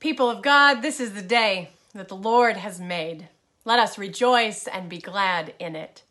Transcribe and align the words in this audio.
People 0.00 0.30
of 0.30 0.42
God, 0.42 0.80
this 0.80 1.00
is 1.00 1.14
the 1.14 1.22
day 1.22 1.70
that 1.92 2.06
the 2.06 2.14
Lord 2.14 2.56
has 2.56 2.80
made. 2.80 3.28
Let 3.64 3.80
us 3.80 3.98
rejoice 3.98 4.68
and 4.68 4.88
be 4.88 4.98
glad 4.98 5.54
in 5.58 5.74
it. 5.74 6.04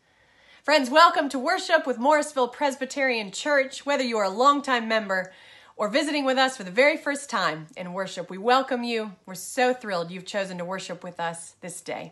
Friends, 0.61 0.89
welcome 0.89 1.29
to 1.29 1.39
worship 1.39 1.87
with 1.87 1.97
Morrisville 1.97 2.49
Presbyterian 2.49 3.31
Church. 3.31 3.85
Whether 3.85 4.03
you 4.03 4.17
are 4.17 4.25
a 4.25 4.29
longtime 4.29 4.89
member 4.89 5.31
or 5.77 5.87
visiting 5.87 6.25
with 6.25 6.37
us 6.37 6.57
for 6.57 6.65
the 6.65 6.69
very 6.71 6.97
first 6.97 7.29
time 7.29 7.67
in 7.77 7.93
worship, 7.93 8.29
we 8.29 8.37
welcome 8.37 8.83
you. 8.83 9.13
We're 9.25 9.35
so 9.35 9.73
thrilled 9.73 10.11
you've 10.11 10.25
chosen 10.25 10.57
to 10.57 10.65
worship 10.65 11.01
with 11.01 11.17
us 11.17 11.55
this 11.61 11.79
day. 11.79 12.11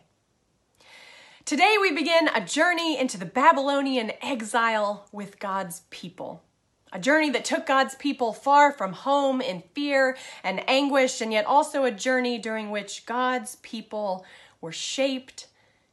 Today, 1.44 1.76
we 1.82 1.92
begin 1.92 2.30
a 2.30 2.39
journey 2.39 2.98
into 2.98 3.17
the 3.17 3.26
Babylonian 3.26 4.14
exile 4.22 5.09
with 5.12 5.39
God's 5.39 5.81
people. 5.89 6.42
A 6.95 6.98
journey 6.98 7.30
that 7.31 7.44
took 7.44 7.66
God's 7.66 7.94
people 7.95 8.31
far 8.31 8.72
from 8.72 8.94
home 8.94 9.41
in 9.41 9.63
fear 9.73 10.16
and 10.45 10.63
anguish, 10.66 11.20
and 11.20 11.34
yet 11.34 11.45
also 11.45 11.84
a 11.84 11.91
journey 11.91 12.38
during 12.38 12.72
which 12.72 13.05
God's 13.05 13.58
people 13.58 14.26
were 14.62 14.72
shaped 14.72 15.48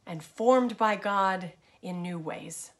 and 0.07 0.23
formed 0.23 0.77
by 0.77 0.95
God 0.95 1.51
in 1.81 2.01
new 2.01 2.17
ways. 2.17 2.71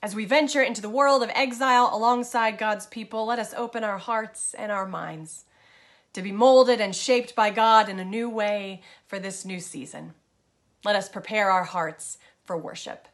As 0.00 0.14
we 0.14 0.26
venture 0.26 0.62
into 0.62 0.80
the 0.80 0.88
world 0.88 1.24
of 1.24 1.30
exile 1.34 1.90
alongside 1.92 2.56
God's 2.56 2.86
people, 2.86 3.26
let 3.26 3.40
us 3.40 3.52
open 3.54 3.82
our 3.82 3.98
hearts 3.98 4.54
and 4.54 4.70
our 4.70 4.86
minds 4.86 5.44
to 6.12 6.22
be 6.22 6.30
molded 6.30 6.80
and 6.80 6.94
shaped 6.94 7.34
by 7.34 7.50
God 7.50 7.88
in 7.88 7.98
a 7.98 8.04
new 8.04 8.30
way 8.30 8.80
for 9.08 9.18
this 9.18 9.44
new 9.44 9.58
season. 9.58 10.14
Let 10.84 10.94
us 10.94 11.08
prepare 11.08 11.50
our 11.50 11.64
hearts 11.64 12.16
for 12.44 12.56
worship. 12.56 13.08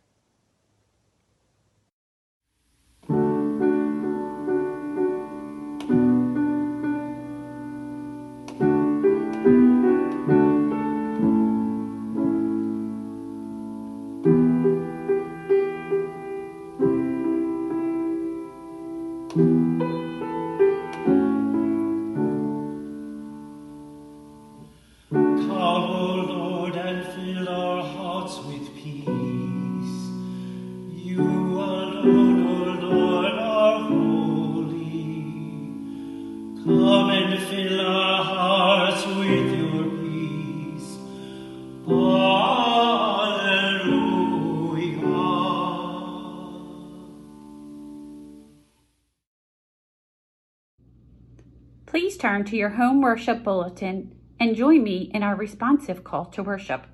Please 52.41 52.45
turn 52.45 52.53
to 52.53 52.57
your 52.57 52.71
home 52.71 53.03
worship 53.03 53.45
bulletin 53.45 54.15
and 54.39 54.57
join 54.57 54.83
me 54.83 55.11
in 55.13 55.23
our 55.23 55.37
responsive 55.37 56.03
call 56.03 56.25
to 56.25 56.43
worship. 56.43 56.87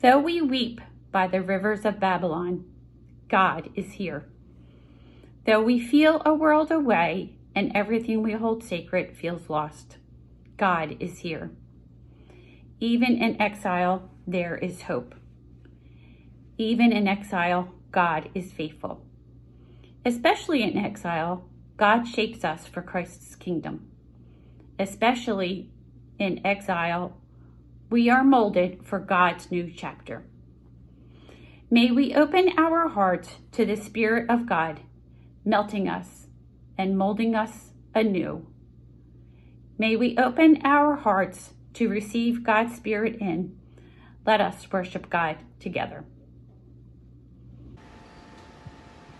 Though 0.00 0.18
we 0.18 0.40
weep 0.40 0.80
by 1.12 1.28
the 1.28 1.40
rivers 1.40 1.84
of 1.84 2.00
Babylon, 2.00 2.64
God 3.28 3.70
is 3.76 3.92
here. 3.92 4.24
Though 5.46 5.62
we 5.62 5.78
feel 5.78 6.20
a 6.26 6.34
world 6.34 6.72
away 6.72 7.36
and 7.54 7.70
everything 7.76 8.20
we 8.24 8.32
hold 8.32 8.64
sacred 8.64 9.16
feels 9.16 9.48
lost, 9.48 9.98
God 10.56 10.96
is 10.98 11.18
here. 11.18 11.52
Even 12.80 13.22
in 13.22 13.40
exile, 13.40 14.10
there 14.26 14.56
is 14.56 14.82
hope. 14.82 15.14
Even 16.56 16.90
in 16.90 17.06
exile, 17.06 17.72
God 17.92 18.30
is 18.34 18.50
faithful. 18.50 19.00
Especially 20.04 20.64
in 20.64 20.76
exile, 20.76 21.48
God 21.76 22.08
shapes 22.08 22.44
us 22.44 22.66
for 22.66 22.82
Christ's 22.82 23.36
kingdom. 23.36 23.88
Especially 24.78 25.70
in 26.18 26.44
exile, 26.46 27.16
we 27.90 28.08
are 28.08 28.22
molded 28.22 28.84
for 28.84 28.98
God's 28.98 29.50
new 29.50 29.72
chapter. 29.74 30.24
May 31.70 31.90
we 31.90 32.14
open 32.14 32.52
our 32.56 32.88
hearts 32.88 33.36
to 33.52 33.66
the 33.66 33.76
Spirit 33.76 34.30
of 34.30 34.46
God, 34.46 34.80
melting 35.44 35.88
us 35.88 36.28
and 36.76 36.96
molding 36.96 37.34
us 37.34 37.70
anew. 37.94 38.46
May 39.78 39.96
we 39.96 40.16
open 40.16 40.60
our 40.64 40.96
hearts 40.96 41.54
to 41.74 41.88
receive 41.88 42.44
God's 42.44 42.74
Spirit 42.74 43.16
in. 43.20 43.58
Let 44.26 44.40
us 44.40 44.70
worship 44.70 45.10
God 45.10 45.38
together. 45.60 46.04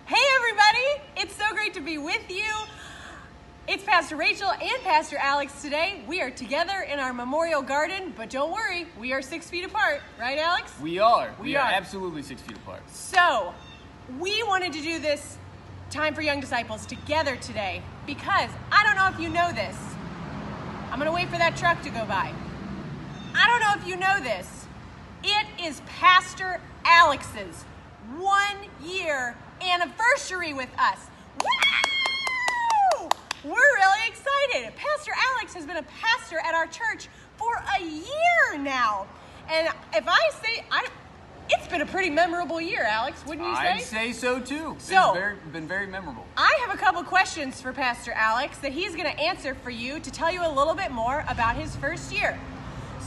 Hey, 0.06 0.25
everybody! 0.36 1.02
It's 1.16 1.34
so 1.34 1.52
great 1.52 1.75
to 1.75 1.80
be 1.80 1.98
with 1.98 2.30
you. 2.30 2.78
It's 3.71 3.84
Pastor 3.84 4.17
Rachel 4.17 4.51
and 4.51 4.83
Pastor 4.83 5.19
Alex 5.19 5.61
today. 5.61 6.01
We 6.09 6.23
are 6.23 6.31
together 6.31 6.87
in 6.91 6.99
our 6.99 7.12
memorial 7.12 7.61
garden, 7.61 8.15
but 8.17 8.31
don't 8.31 8.51
worry, 8.51 8.87
we 8.99 9.12
are 9.12 9.21
six 9.21 9.51
feet 9.51 9.62
apart, 9.62 10.01
right, 10.19 10.39
Alex? 10.39 10.73
We 10.81 10.99
are. 10.99 11.34
We, 11.39 11.49
we 11.49 11.56
are. 11.56 11.67
are 11.67 11.73
absolutely 11.73 12.23
six 12.23 12.41
feet 12.41 12.56
apart. 12.56 12.81
So, 12.91 13.53
we 14.19 14.43
wanted 14.45 14.73
to 14.73 14.81
do 14.81 14.99
this 14.99 15.37
Time 15.91 16.15
for 16.15 16.23
Young 16.23 16.41
Disciples 16.41 16.87
together 16.87 17.37
today 17.37 17.83
because 18.06 18.49
I 18.73 18.84
don't 18.84 18.97
know 18.97 19.11
if 19.15 19.21
you 19.21 19.29
know 19.29 19.53
this. 19.53 19.77
I'm 20.91 20.99
going 20.99 21.05
to 21.11 21.15
wait 21.15 21.29
for 21.29 21.37
that 21.37 21.55
truck 21.55 21.83
to 21.83 21.91
go 21.91 22.06
by. 22.06 22.33
I 23.35 23.47
don't 23.49 23.61
know 23.61 23.83
if 23.83 23.87
you 23.87 23.97
know 23.97 24.19
this. 24.23 24.67
It 25.23 25.47
is 25.62 25.83
Pastor 25.85 26.62
Alex's 26.87 27.65
one 28.17 28.56
year 28.83 29.37
anniversary 29.61 30.55
with 30.55 30.71
us. 30.79 31.00
Woo! 31.43 31.97
We're 33.44 33.53
really 33.53 34.09
excited. 34.09 34.75
Pastor 34.76 35.12
Alex 35.34 35.54
has 35.54 35.65
been 35.65 35.76
a 35.76 35.82
pastor 35.84 36.38
at 36.44 36.54
our 36.54 36.66
church 36.66 37.09
for 37.37 37.62
a 37.78 37.82
year 37.82 38.59
now. 38.59 39.06
And 39.49 39.69
if 39.94 40.04
I 40.09 40.19
say, 40.43 40.65
I, 40.71 40.88
it's 41.49 41.69
been 41.69 41.81
a 41.81 41.87
pretty 41.87 42.10
memorable 42.10 42.60
year, 42.60 42.82
Alex, 42.82 43.25
wouldn't 43.25 43.47
you 43.47 43.54
say? 43.54 43.69
I'd 43.69 43.81
say 43.82 44.12
so 44.12 44.41
too. 44.41 44.76
So, 44.78 45.10
it's 45.10 45.19
very, 45.19 45.37
been 45.53 45.69
very 45.69 45.87
memorable. 45.87 46.26
I 46.37 46.59
have 46.66 46.75
a 46.75 46.78
couple 46.78 47.03
questions 47.04 47.60
for 47.60 47.72
Pastor 47.72 48.12
Alex 48.12 48.59
that 48.59 48.72
he's 48.72 48.97
going 48.97 49.10
to 49.10 49.21
answer 49.21 49.55
for 49.55 49.70
you 49.70 50.00
to 50.00 50.10
tell 50.10 50.32
you 50.32 50.44
a 50.44 50.53
little 50.53 50.75
bit 50.75 50.91
more 50.91 51.25
about 51.28 51.55
his 51.56 51.76
first 51.76 52.12
year. 52.12 52.38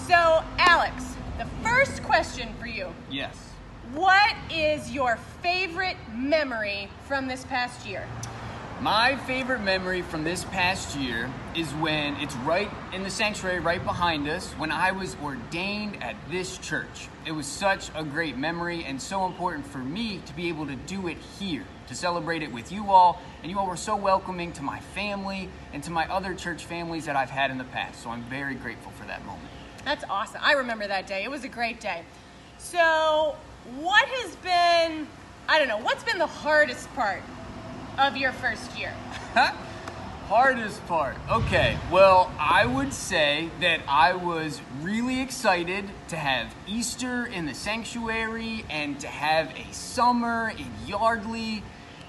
So, 0.08 0.44
Alex, 0.58 1.04
the 1.38 1.46
first 1.62 2.04
question 2.04 2.54
for 2.60 2.68
you. 2.68 2.94
Yes. 3.10 3.36
What 3.94 4.36
is 4.50 4.92
your 4.92 5.18
favorite 5.44 5.98
memory 6.16 6.90
from 7.08 7.28
this 7.28 7.44
past 7.44 7.86
year? 7.86 8.08
My 8.82 9.16
favorite 9.16 9.62
memory 9.62 10.02
from 10.02 10.24
this 10.24 10.44
past 10.46 10.98
year 10.98 11.32
is 11.56 11.72
when 11.74 12.16
it's 12.16 12.34
right 12.38 12.68
in 12.92 13.04
the 13.04 13.12
sanctuary 13.12 13.60
right 13.60 13.84
behind 13.84 14.28
us 14.28 14.54
when 14.54 14.72
I 14.72 14.92
was 14.92 15.16
ordained 15.24 16.02
at 16.02 16.16
this 16.32 16.58
church. 16.58 17.08
It 17.28 17.32
was 17.32 17.46
such 17.46 17.92
a 17.94 18.04
great 18.04 18.38
memory 18.38 18.84
and 18.84 19.00
so 19.00 19.28
important 19.28 19.68
for 19.68 19.78
me 19.78 20.20
to 20.26 20.34
be 20.34 20.50
able 20.50 20.66
to 20.66 20.76
do 20.76 21.10
it 21.10 21.20
here, 21.38 21.64
to 21.90 21.94
celebrate 21.94 22.42
it 22.42 22.52
with 22.52 22.72
you 22.72 22.90
all. 22.90 23.22
And 23.44 23.52
you 23.52 23.60
all 23.60 23.68
were 23.68 23.78
so 23.78 23.96
welcoming 23.96 24.52
to 24.54 24.64
my 24.64 24.80
family 24.80 25.48
and 25.74 25.84
to 25.84 25.92
my 25.92 26.12
other 26.12 26.34
church 26.34 26.66
families 26.66 27.06
that 27.06 27.16
I've 27.16 27.30
had 27.30 27.52
in 27.52 27.60
the 27.60 27.66
past. 27.66 28.02
So 28.02 28.10
I'm 28.10 28.24
very 28.24 28.56
grateful 28.56 28.94
for 28.94 29.06
that 29.06 29.24
moment. 29.28 29.50
That's 29.86 30.06
awesome. 30.10 30.42
I 30.44 30.54
remember 30.54 30.88
that 30.88 31.06
day. 31.06 31.24
It 31.24 31.30
was 31.30 31.44
a 31.44 31.50
great 31.50 31.80
day. 31.82 32.02
So, 32.58 33.36
what 33.76 34.08
has 34.08 34.36
been, 34.38 35.08
I 35.48 35.60
don't 35.60 35.68
know, 35.68 35.78
what's 35.78 36.04
been 36.04 36.18
the 36.18 36.26
hardest 36.26 36.92
part 36.96 37.22
of 37.98 38.18
your 38.18 38.32
first 38.32 38.78
year? 38.78 38.94
Huh? 39.34 39.54
Hardest 40.28 40.86
part. 40.88 41.18
Okay, 41.30 41.78
well, 41.92 42.32
I 42.40 42.66
would 42.66 42.94
say 42.94 43.50
that 43.60 43.82
I 43.88 44.14
was 44.14 44.62
really 44.82 45.20
excited 45.20 45.90
to 46.08 46.16
have 46.16 46.56
Easter 46.68 47.26
in 47.26 47.46
the 47.46 47.54
sanctuary 47.54 48.64
and 48.70 48.98
to 49.02 49.08
have 49.08 49.52
a 49.58 49.74
summer 49.74 50.54
in 50.58 50.72
Yardley, 50.88 51.64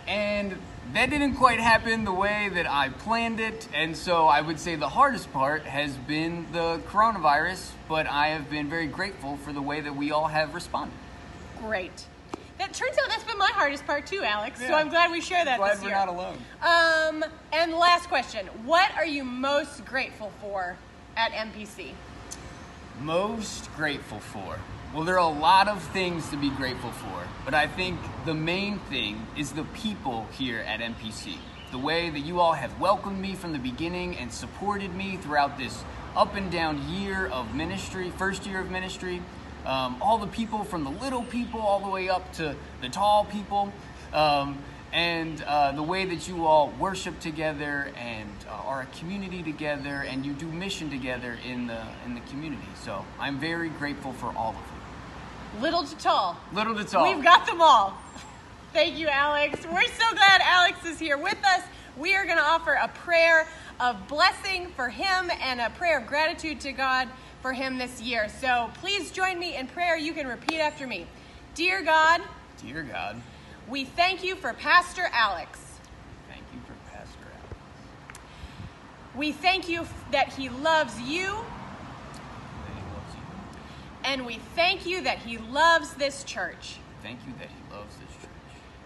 and 0.06 0.56
that 0.92 1.10
didn't 1.10 1.34
quite 1.34 1.58
happen 1.58 2.04
the 2.04 2.12
way 2.12 2.48
that 2.54 2.70
I 2.70 2.90
planned 2.90 3.40
it. 3.40 3.66
And 3.74 3.96
so 3.96 4.26
I 4.26 4.40
would 4.40 4.60
say 4.60 4.76
the 4.76 4.88
hardest 4.88 5.32
part 5.32 5.62
has 5.64 5.96
been 5.96 6.46
the 6.52 6.80
coronavirus, 6.86 7.72
but 7.88 8.06
I 8.06 8.28
have 8.28 8.48
been 8.48 8.68
very 8.68 8.86
grateful 8.86 9.36
for 9.38 9.52
the 9.52 9.62
way 9.62 9.80
that 9.80 9.96
we 9.96 10.12
all 10.12 10.28
have 10.28 10.54
responded 10.54 10.94
great. 11.62 12.06
That 12.62 12.74
turns 12.74 12.96
out 13.02 13.08
that's 13.08 13.24
been 13.24 13.38
my 13.38 13.50
hardest 13.52 13.84
part 13.88 14.06
too, 14.06 14.22
Alex. 14.22 14.60
Yeah. 14.60 14.68
So 14.68 14.74
I'm 14.74 14.88
glad 14.88 15.10
we 15.10 15.20
share 15.20 15.44
that. 15.44 15.58
Glad 15.58 15.78
this 15.78 15.82
we're 15.82 15.88
year. 15.88 15.96
not 15.96 16.06
alone. 16.06 16.38
Um, 16.62 17.24
and 17.52 17.72
last 17.72 18.08
question: 18.08 18.46
What 18.64 18.88
are 18.94 19.04
you 19.04 19.24
most 19.24 19.84
grateful 19.84 20.30
for 20.40 20.76
at 21.16 21.32
MPC? 21.32 21.90
Most 23.00 23.68
grateful 23.74 24.20
for. 24.20 24.60
Well, 24.94 25.02
there 25.02 25.16
are 25.16 25.28
a 25.28 25.40
lot 25.40 25.66
of 25.66 25.82
things 25.82 26.28
to 26.30 26.36
be 26.36 26.50
grateful 26.50 26.92
for, 26.92 27.24
but 27.44 27.52
I 27.52 27.66
think 27.66 27.98
the 28.26 28.34
main 28.34 28.78
thing 28.78 29.26
is 29.36 29.50
the 29.50 29.64
people 29.64 30.28
here 30.30 30.60
at 30.60 30.78
MPC. 30.78 31.38
The 31.72 31.78
way 31.78 32.10
that 32.10 32.20
you 32.20 32.38
all 32.38 32.52
have 32.52 32.78
welcomed 32.78 33.20
me 33.20 33.34
from 33.34 33.52
the 33.52 33.58
beginning 33.58 34.16
and 34.16 34.32
supported 34.32 34.94
me 34.94 35.16
throughout 35.16 35.58
this 35.58 35.82
up 36.14 36.36
and 36.36 36.48
down 36.52 36.88
year 36.88 37.26
of 37.26 37.56
ministry, 37.56 38.10
first 38.10 38.46
year 38.46 38.60
of 38.60 38.70
ministry. 38.70 39.20
Um, 39.64 39.96
all 40.00 40.18
the 40.18 40.26
people 40.26 40.64
from 40.64 40.84
the 40.84 40.90
little 40.90 41.22
people 41.22 41.60
all 41.60 41.80
the 41.80 41.90
way 41.90 42.08
up 42.08 42.32
to 42.34 42.56
the 42.80 42.88
tall 42.88 43.24
people. 43.24 43.72
Um, 44.12 44.58
and 44.92 45.42
uh, 45.42 45.72
the 45.72 45.82
way 45.82 46.04
that 46.04 46.28
you 46.28 46.46
all 46.46 46.70
worship 46.78 47.18
together 47.18 47.90
and 47.96 48.30
uh, 48.46 48.52
are 48.52 48.82
a 48.82 48.98
community 48.98 49.42
together 49.42 50.04
and 50.06 50.26
you 50.26 50.34
do 50.34 50.46
mission 50.46 50.90
together 50.90 51.38
in 51.46 51.66
the 51.66 51.80
in 52.04 52.14
the 52.14 52.20
community. 52.22 52.68
So 52.84 53.04
I'm 53.18 53.38
very 53.38 53.70
grateful 53.70 54.12
for 54.12 54.26
all 54.36 54.50
of 54.50 54.56
you. 54.56 55.62
Little 55.62 55.84
to 55.84 55.96
tall. 55.96 56.36
Little 56.52 56.74
to 56.74 56.84
tall. 56.84 57.14
We've 57.14 57.24
got 57.24 57.46
them 57.46 57.60
all. 57.60 57.96
Thank 58.72 58.98
you, 58.98 59.08
Alex. 59.08 59.66
We're 59.66 59.82
so 59.82 60.14
glad 60.14 60.40
Alex 60.42 60.84
is 60.84 60.98
here 60.98 61.18
with 61.18 61.38
us. 61.44 61.62
We 61.96 62.14
are 62.14 62.24
going 62.24 62.38
to 62.38 62.44
offer 62.44 62.72
a 62.72 62.88
prayer 62.88 63.46
of 63.78 64.08
blessing 64.08 64.68
for 64.76 64.88
him 64.88 65.30
and 65.42 65.60
a 65.60 65.68
prayer 65.70 65.98
of 65.98 66.06
gratitude 66.06 66.60
to 66.60 66.72
God 66.72 67.08
for 67.42 67.52
him 67.52 67.76
this 67.76 68.00
year. 68.00 68.28
So 68.40 68.70
please 68.74 69.10
join 69.10 69.38
me 69.38 69.56
in 69.56 69.66
prayer. 69.66 69.96
You 69.96 70.12
can 70.14 70.26
repeat 70.28 70.60
after 70.60 70.86
me. 70.86 71.06
Dear 71.54 71.82
God, 71.82 72.22
Dear 72.64 72.82
God, 72.84 73.20
we 73.68 73.84
thank 73.84 74.22
you 74.24 74.36
for 74.36 74.52
Pastor 74.54 75.08
Alex. 75.12 75.58
thank 76.28 76.42
you 76.54 76.60
for 76.66 76.74
Pastor 76.96 77.18
Alex. 77.34 78.20
We 79.16 79.32
thank 79.32 79.68
you 79.68 79.86
that 80.12 80.32
he 80.32 80.48
loves 80.48 80.98
you, 81.00 81.26
That 81.26 82.74
he 82.74 82.94
loves 82.94 83.14
you. 83.14 83.20
and 84.04 84.24
we 84.24 84.38
thank 84.54 84.86
you 84.86 85.02
that 85.02 85.18
he 85.18 85.36
loves 85.38 85.92
this 85.94 86.24
church. 86.24 86.76
Thank 87.02 87.18
you 87.26 87.32
that 87.40 87.48
he 87.48 87.74
loves 87.76 87.96
this 87.96 88.14
church. 88.16 88.30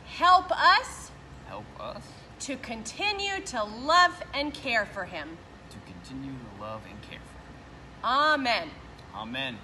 Help 0.06 0.50
us 0.50 1.10
Help 1.48 1.64
us 1.78 2.02
to 2.40 2.56
continue 2.56 3.40
to 3.46 3.62
love 3.62 4.20
and 4.34 4.52
care 4.52 4.86
for 4.86 5.04
him. 5.04 5.36
to 5.70 5.76
continue 5.92 6.32
to 6.32 6.62
love 6.62 6.80
and 6.82 6.82
care 6.82 6.84
for 6.84 6.88
him. 6.88 6.95
Amen. 8.04 8.68
Amen. 9.14 9.58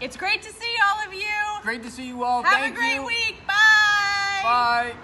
It's 0.00 0.16
great 0.16 0.42
to 0.42 0.52
see 0.52 0.74
all 0.88 1.06
of 1.06 1.12
you. 1.12 1.62
Great 1.62 1.82
to 1.82 1.90
see 1.90 2.06
you 2.06 2.24
all. 2.24 2.42
Have 2.42 2.52
Thank 2.52 2.74
a 2.74 2.78
great 2.78 2.94
you. 2.94 3.06
week. 3.06 3.36
Bye. 3.46 4.40
Bye. 4.42 4.94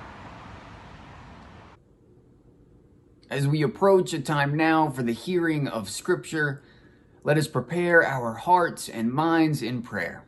As 3.29 3.47
we 3.47 3.63
approach 3.63 4.13
a 4.15 4.21
time 4.21 4.57
now 4.57 4.89
for 4.89 5.03
the 5.03 5.13
hearing 5.13 5.69
of 5.69 5.91
Scripture, 5.91 6.63
let 7.25 7.37
us 7.37 7.49
prepare 7.49 8.07
our 8.07 8.35
hearts 8.35 8.89
and 8.89 9.13
minds 9.13 9.63
in 9.63 9.83
prayer. 9.83 10.25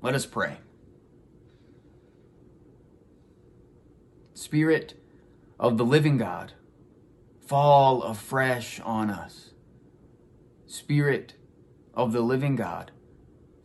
Let 0.00 0.14
us 0.14 0.24
pray. 0.24 0.58
Spirit 4.34 4.94
of 5.58 5.76
the 5.76 5.84
living 5.84 6.16
God, 6.16 6.52
fall 7.44 8.04
afresh 8.04 8.78
on 8.80 9.10
us. 9.10 9.50
Spirit 10.66 11.34
of 11.98 12.12
the 12.12 12.20
living 12.20 12.54
God, 12.54 12.92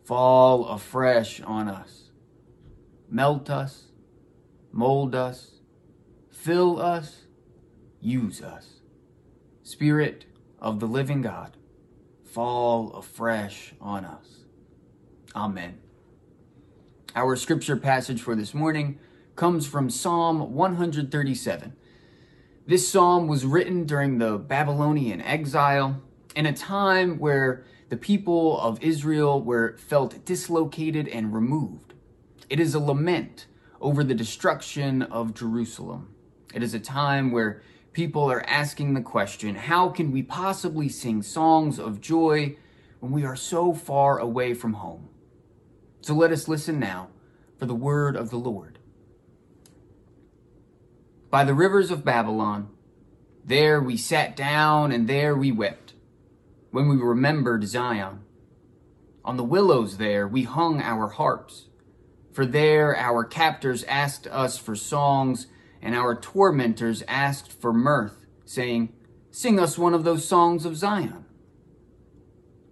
fall 0.02 0.66
afresh 0.66 1.40
on 1.42 1.68
us. 1.68 2.10
Melt 3.08 3.48
us, 3.48 3.84
mold 4.72 5.14
us, 5.14 5.52
fill 6.32 6.82
us, 6.82 7.22
use 8.00 8.42
us. 8.42 8.80
Spirit 9.62 10.26
of 10.58 10.80
the 10.80 10.86
living 10.86 11.22
God, 11.22 11.56
fall 12.24 12.92
afresh 12.94 13.72
on 13.80 14.04
us. 14.04 14.40
Amen. 15.36 15.78
Our 17.14 17.36
scripture 17.36 17.76
passage 17.76 18.20
for 18.20 18.34
this 18.34 18.52
morning 18.52 18.98
comes 19.36 19.64
from 19.64 19.88
Psalm 19.88 20.54
137. 20.54 21.76
This 22.66 22.88
psalm 22.88 23.28
was 23.28 23.46
written 23.46 23.84
during 23.84 24.18
the 24.18 24.38
Babylonian 24.38 25.20
exile 25.20 26.02
in 26.34 26.46
a 26.46 26.52
time 26.52 27.18
where 27.20 27.64
the 27.94 28.00
people 28.00 28.60
of 28.60 28.82
Israel 28.82 29.40
were 29.40 29.76
felt 29.76 30.24
dislocated 30.24 31.06
and 31.06 31.32
removed. 31.32 31.94
It 32.50 32.58
is 32.58 32.74
a 32.74 32.80
lament 32.80 33.46
over 33.80 34.02
the 34.02 34.16
destruction 34.16 35.00
of 35.00 35.32
Jerusalem. 35.32 36.12
It 36.52 36.64
is 36.64 36.74
a 36.74 36.80
time 36.80 37.30
where 37.30 37.62
people 37.92 38.24
are 38.24 38.44
asking 38.48 38.94
the 38.94 39.00
question 39.00 39.54
how 39.54 39.90
can 39.90 40.10
we 40.10 40.24
possibly 40.24 40.88
sing 40.88 41.22
songs 41.22 41.78
of 41.78 42.00
joy 42.00 42.56
when 42.98 43.12
we 43.12 43.24
are 43.24 43.36
so 43.36 43.72
far 43.72 44.18
away 44.18 44.54
from 44.54 44.72
home? 44.72 45.08
So 46.00 46.14
let 46.14 46.32
us 46.32 46.48
listen 46.48 46.80
now 46.80 47.10
for 47.60 47.66
the 47.66 47.76
word 47.76 48.16
of 48.16 48.30
the 48.30 48.38
Lord. 48.38 48.80
By 51.30 51.44
the 51.44 51.54
rivers 51.54 51.92
of 51.92 52.04
Babylon, 52.04 52.70
there 53.44 53.80
we 53.80 53.96
sat 53.96 54.34
down 54.34 54.90
and 54.90 55.06
there 55.06 55.36
we 55.36 55.52
wept 55.52 55.83
when 56.74 56.88
we 56.88 56.96
remembered 56.96 57.64
Zion. 57.68 58.18
On 59.24 59.36
the 59.36 59.44
willows 59.44 59.96
there 59.96 60.26
we 60.26 60.42
hung 60.42 60.82
our 60.82 61.06
harps, 61.06 61.68
for 62.32 62.44
there 62.44 62.96
our 62.96 63.22
captors 63.22 63.84
asked 63.84 64.26
us 64.26 64.58
for 64.58 64.74
songs, 64.74 65.46
and 65.80 65.94
our 65.94 66.16
tormentors 66.16 67.04
asked 67.06 67.52
for 67.52 67.72
mirth, 67.72 68.26
saying, 68.44 68.92
Sing 69.30 69.60
us 69.60 69.78
one 69.78 69.94
of 69.94 70.02
those 70.02 70.26
songs 70.26 70.66
of 70.66 70.76
Zion. 70.76 71.24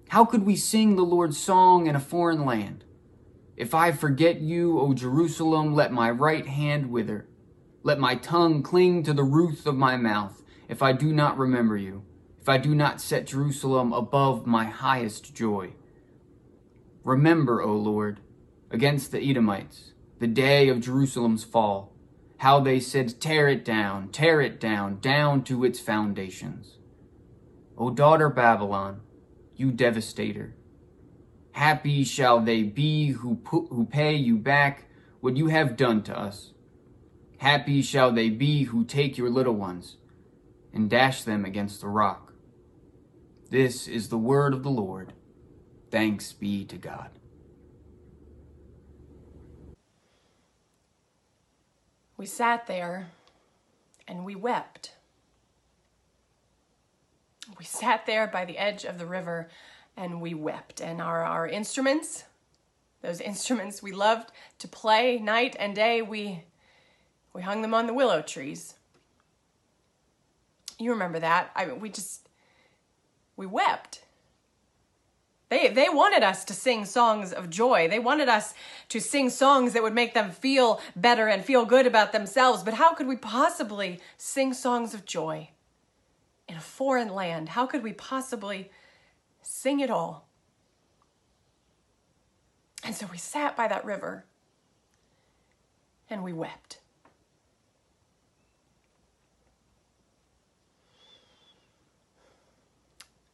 How 0.09 0.25
could 0.25 0.45
we 0.45 0.57
sing 0.57 0.97
the 0.97 1.05
Lord's 1.05 1.39
song 1.39 1.87
in 1.87 1.95
a 1.95 2.01
foreign 2.01 2.45
land? 2.45 2.83
If 3.57 3.73
I 3.73 3.93
forget 3.93 4.41
you, 4.41 4.81
O 4.81 4.95
Jerusalem, 4.95 5.77
let 5.77 5.93
my 5.93 6.11
right 6.11 6.49
hand 6.49 6.91
wither. 6.91 7.29
Let 7.85 8.01
my 8.01 8.17
tongue 8.17 8.65
cling 8.65 9.05
to 9.05 9.13
the 9.13 9.23
roof 9.23 9.65
of 9.65 9.77
my 9.77 9.97
mouth, 9.97 10.43
if 10.69 10.83
I 10.83 10.93
do 10.93 11.13
not 11.13 11.39
remember 11.39 11.77
you, 11.77 12.03
if 12.43 12.49
I 12.49 12.59
do 12.59 12.75
not 12.75 13.01
set 13.01 13.29
Jerusalem 13.29 13.93
above 13.93 14.49
my 14.49 14.65
highest 14.65 15.33
joy. 15.33 15.75
Remember, 17.05 17.63
O 17.63 17.77
Lord, 17.77 18.19
against 18.69 19.13
the 19.13 19.23
Edomites, 19.23 19.93
the 20.19 20.27
day 20.27 20.69
of 20.69 20.81
Jerusalem's 20.81 21.45
fall, 21.45 21.93
how 22.39 22.59
they 22.59 22.81
said, 22.81 23.21
Tear 23.21 23.47
it 23.47 23.65
down, 23.65 24.09
tear 24.09 24.41
it 24.41 24.59
down, 24.59 24.99
down 24.99 25.45
to 25.45 25.63
its 25.63 25.79
foundations. 25.79 26.79
O 27.79 27.91
daughter 27.91 28.29
Babylon, 28.29 29.03
you 29.55 29.71
devastator, 29.71 30.57
happy 31.53 32.03
shall 32.03 32.41
they 32.41 32.65
be 32.65 33.11
who, 33.11 33.37
pu- 33.37 33.69
who 33.69 33.87
pay 33.87 34.17
you 34.17 34.37
back 34.37 34.89
what 35.21 35.37
you 35.37 35.47
have 35.47 35.77
done 35.77 36.03
to 36.03 36.19
us. 36.19 36.55
Happy 37.39 37.83
shall 37.83 38.11
they 38.11 38.31
be 38.31 38.65
who 38.65 38.85
take 38.85 39.17
your 39.17 39.31
little 39.31 39.55
ones 39.55 39.97
and 40.75 40.91
dash 40.91 41.23
them 41.23 41.45
against 41.45 41.81
the 41.81 41.89
rock. 41.89 42.32
This 43.53 43.87
is 43.87 44.09
the 44.09 44.17
word 44.17 44.55
of 44.55 44.63
the 44.63 44.71
Lord. 44.71 45.13
Thanks 45.91 46.33
be 46.33 46.65
to 46.65 46.79
God. 46.79 47.11
We 52.17 52.25
sat 52.25 52.67
there 52.67 53.11
and 54.09 54.25
we 54.25 54.35
wept. 54.35 54.93
We 57.59 57.67
sat 57.67 58.07
there 58.07 58.27
by 58.27 58.47
the 58.47 58.57
edge 58.57 58.87
of 58.87 58.99
the 58.99 59.05
river 59.05 59.51
and 59.99 60.23
we 60.23 60.33
wept. 60.33 60.81
And 60.81 61.03
our, 61.03 61.23
our 61.23 61.47
instruments, 61.47 62.25
those 63.03 63.21
instruments 63.21 63.83
we 63.83 63.93
loved 63.93 64.33
to 64.61 64.67
play 64.67 65.19
night 65.19 65.57
and 65.59 65.75
day, 65.75 66.01
we, 66.01 66.45
we 67.35 67.43
hung 67.43 67.61
them 67.61 67.75
on 67.75 67.87
the 67.87 67.93
willow 67.93 68.23
trees. 68.23 68.77
You 70.79 70.93
remember 70.93 71.19
that. 71.19 71.51
I 71.55 71.67
mean, 71.67 71.81
we 71.81 71.91
just, 71.91 72.22
we 73.37 73.47
wept. 73.47 74.03
They, 75.49 75.69
they 75.69 75.91
wanted 75.91 76.23
us 76.23 76.47
to 76.47 76.55
sing 76.55 76.87
songs 76.87 77.31
of 77.31 77.51
joy. 77.51 77.87
They 77.87 77.99
wanted 77.99 78.29
us 78.29 78.55
to 78.89 79.01
sing 79.01 79.29
songs 79.29 79.75
that 79.75 79.83
would 79.83 79.93
make 79.93 80.15
them 80.15 80.31
feel 80.31 80.81
better 80.97 81.29
and 81.29 81.45
feel 81.45 81.67
good 81.67 81.87
about 81.87 82.13
themselves. 82.13 82.63
But 82.63 82.75
how 82.75 82.95
could 82.95 83.07
we 83.07 83.17
possibly 83.17 84.01
sing 84.17 84.55
songs 84.55 84.95
of 84.95 85.05
joy 85.05 85.51
in 86.49 86.57
a 86.57 86.61
foreign 86.61 87.13
land? 87.13 87.51
How 87.51 87.67
could 87.67 87.83
we 87.83 87.93
possibly 87.93 88.71
sing 89.43 89.81
it 89.81 89.91
all? 89.91 90.27
And 92.83 92.95
so 92.95 93.07
we 93.13 93.19
sat 93.19 93.55
by 93.55 93.69
that 93.69 93.85
river 93.85 94.25
and 96.09 96.25
we 96.25 96.33
wept. 96.33 96.79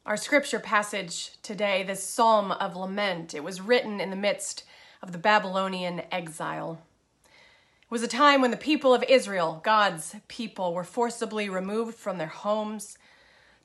Our 0.09 0.17
scripture 0.17 0.59
passage 0.59 1.33
today, 1.43 1.83
this 1.83 2.03
psalm 2.03 2.51
of 2.51 2.75
lament, 2.75 3.35
it 3.35 3.43
was 3.43 3.61
written 3.61 4.01
in 4.01 4.09
the 4.09 4.15
midst 4.15 4.63
of 5.03 5.11
the 5.11 5.19
Babylonian 5.19 6.01
exile. 6.11 6.81
It 7.21 7.91
was 7.91 8.01
a 8.01 8.07
time 8.07 8.41
when 8.41 8.49
the 8.49 8.57
people 8.57 8.91
of 8.91 9.03
Israel, 9.03 9.61
God's 9.63 10.15
people, 10.27 10.73
were 10.73 10.83
forcibly 10.83 11.47
removed 11.47 11.93
from 11.93 12.17
their 12.17 12.25
homes, 12.25 12.97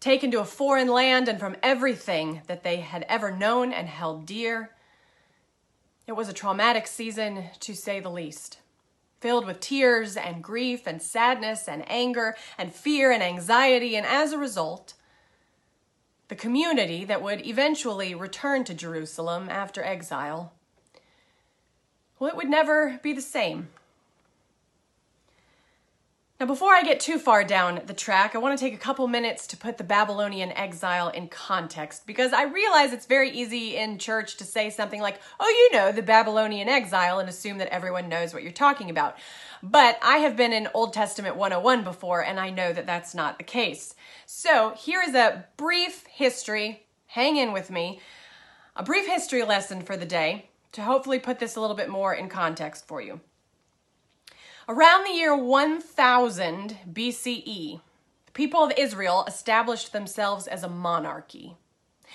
taken 0.00 0.30
to 0.32 0.40
a 0.40 0.44
foreign 0.44 0.88
land, 0.88 1.28
and 1.28 1.40
from 1.40 1.56
everything 1.62 2.42
that 2.46 2.62
they 2.62 2.80
had 2.80 3.06
ever 3.08 3.30
known 3.30 3.72
and 3.72 3.88
held 3.88 4.26
dear. 4.26 4.68
It 6.06 6.12
was 6.12 6.28
a 6.28 6.34
traumatic 6.34 6.86
season, 6.86 7.44
to 7.60 7.74
say 7.74 8.00
the 8.00 8.10
least, 8.10 8.58
filled 9.18 9.46
with 9.46 9.60
tears 9.60 10.14
and 10.14 10.44
grief 10.44 10.86
and 10.86 11.00
sadness 11.00 11.66
and 11.66 11.90
anger 11.90 12.36
and 12.58 12.70
fear 12.70 13.10
and 13.10 13.22
anxiety, 13.22 13.96
and 13.96 14.04
as 14.04 14.32
a 14.32 14.38
result, 14.38 14.92
the 16.28 16.34
community 16.34 17.04
that 17.04 17.22
would 17.22 17.46
eventually 17.46 18.14
return 18.14 18.64
to 18.64 18.74
Jerusalem 18.74 19.48
after 19.50 19.82
exile, 19.84 20.52
well, 22.18 22.30
it 22.30 22.36
would 22.36 22.48
never 22.48 22.98
be 23.02 23.12
the 23.12 23.20
same. 23.20 23.68
Now, 26.40 26.46
before 26.46 26.74
I 26.74 26.82
get 26.82 26.98
too 26.98 27.20
far 27.20 27.44
down 27.44 27.82
the 27.86 27.94
track, 27.94 28.34
I 28.34 28.38
want 28.38 28.58
to 28.58 28.64
take 28.64 28.74
a 28.74 28.78
couple 28.78 29.06
minutes 29.06 29.46
to 29.46 29.56
put 29.56 29.78
the 29.78 29.84
Babylonian 29.84 30.50
exile 30.50 31.08
in 31.08 31.28
context 31.28 32.08
because 32.08 32.32
I 32.32 32.42
realize 32.42 32.92
it's 32.92 33.06
very 33.06 33.30
easy 33.30 33.76
in 33.76 33.98
church 33.98 34.36
to 34.38 34.44
say 34.44 34.68
something 34.68 35.00
like, 35.00 35.20
oh, 35.38 35.48
you 35.48 35.78
know, 35.78 35.92
the 35.92 36.02
Babylonian 36.02 36.68
exile, 36.68 37.20
and 37.20 37.28
assume 37.28 37.58
that 37.58 37.72
everyone 37.72 38.08
knows 38.08 38.34
what 38.34 38.42
you're 38.42 38.50
talking 38.50 38.90
about. 38.90 39.16
But 39.62 39.96
I 40.02 40.16
have 40.18 40.36
been 40.36 40.52
in 40.52 40.66
Old 40.74 40.92
Testament 40.92 41.36
101 41.36 41.84
before, 41.84 42.24
and 42.24 42.40
I 42.40 42.50
know 42.50 42.72
that 42.72 42.84
that's 42.84 43.14
not 43.14 43.38
the 43.38 43.44
case. 43.44 43.94
So 44.26 44.74
here 44.76 45.02
is 45.06 45.14
a 45.14 45.46
brief 45.56 46.04
history. 46.06 46.84
Hang 47.06 47.36
in 47.36 47.52
with 47.52 47.70
me. 47.70 48.00
A 48.74 48.82
brief 48.82 49.06
history 49.06 49.44
lesson 49.44 49.82
for 49.82 49.96
the 49.96 50.04
day 50.04 50.50
to 50.72 50.82
hopefully 50.82 51.20
put 51.20 51.38
this 51.38 51.54
a 51.54 51.60
little 51.60 51.76
bit 51.76 51.88
more 51.88 52.12
in 52.12 52.28
context 52.28 52.88
for 52.88 53.00
you. 53.00 53.20
Around 54.66 55.04
the 55.04 55.10
year 55.10 55.36
1000 55.36 56.78
BCE, 56.90 57.80
the 58.24 58.32
people 58.32 58.64
of 58.64 58.72
Israel 58.78 59.24
established 59.28 59.92
themselves 59.92 60.46
as 60.46 60.62
a 60.62 60.70
monarchy. 60.70 61.54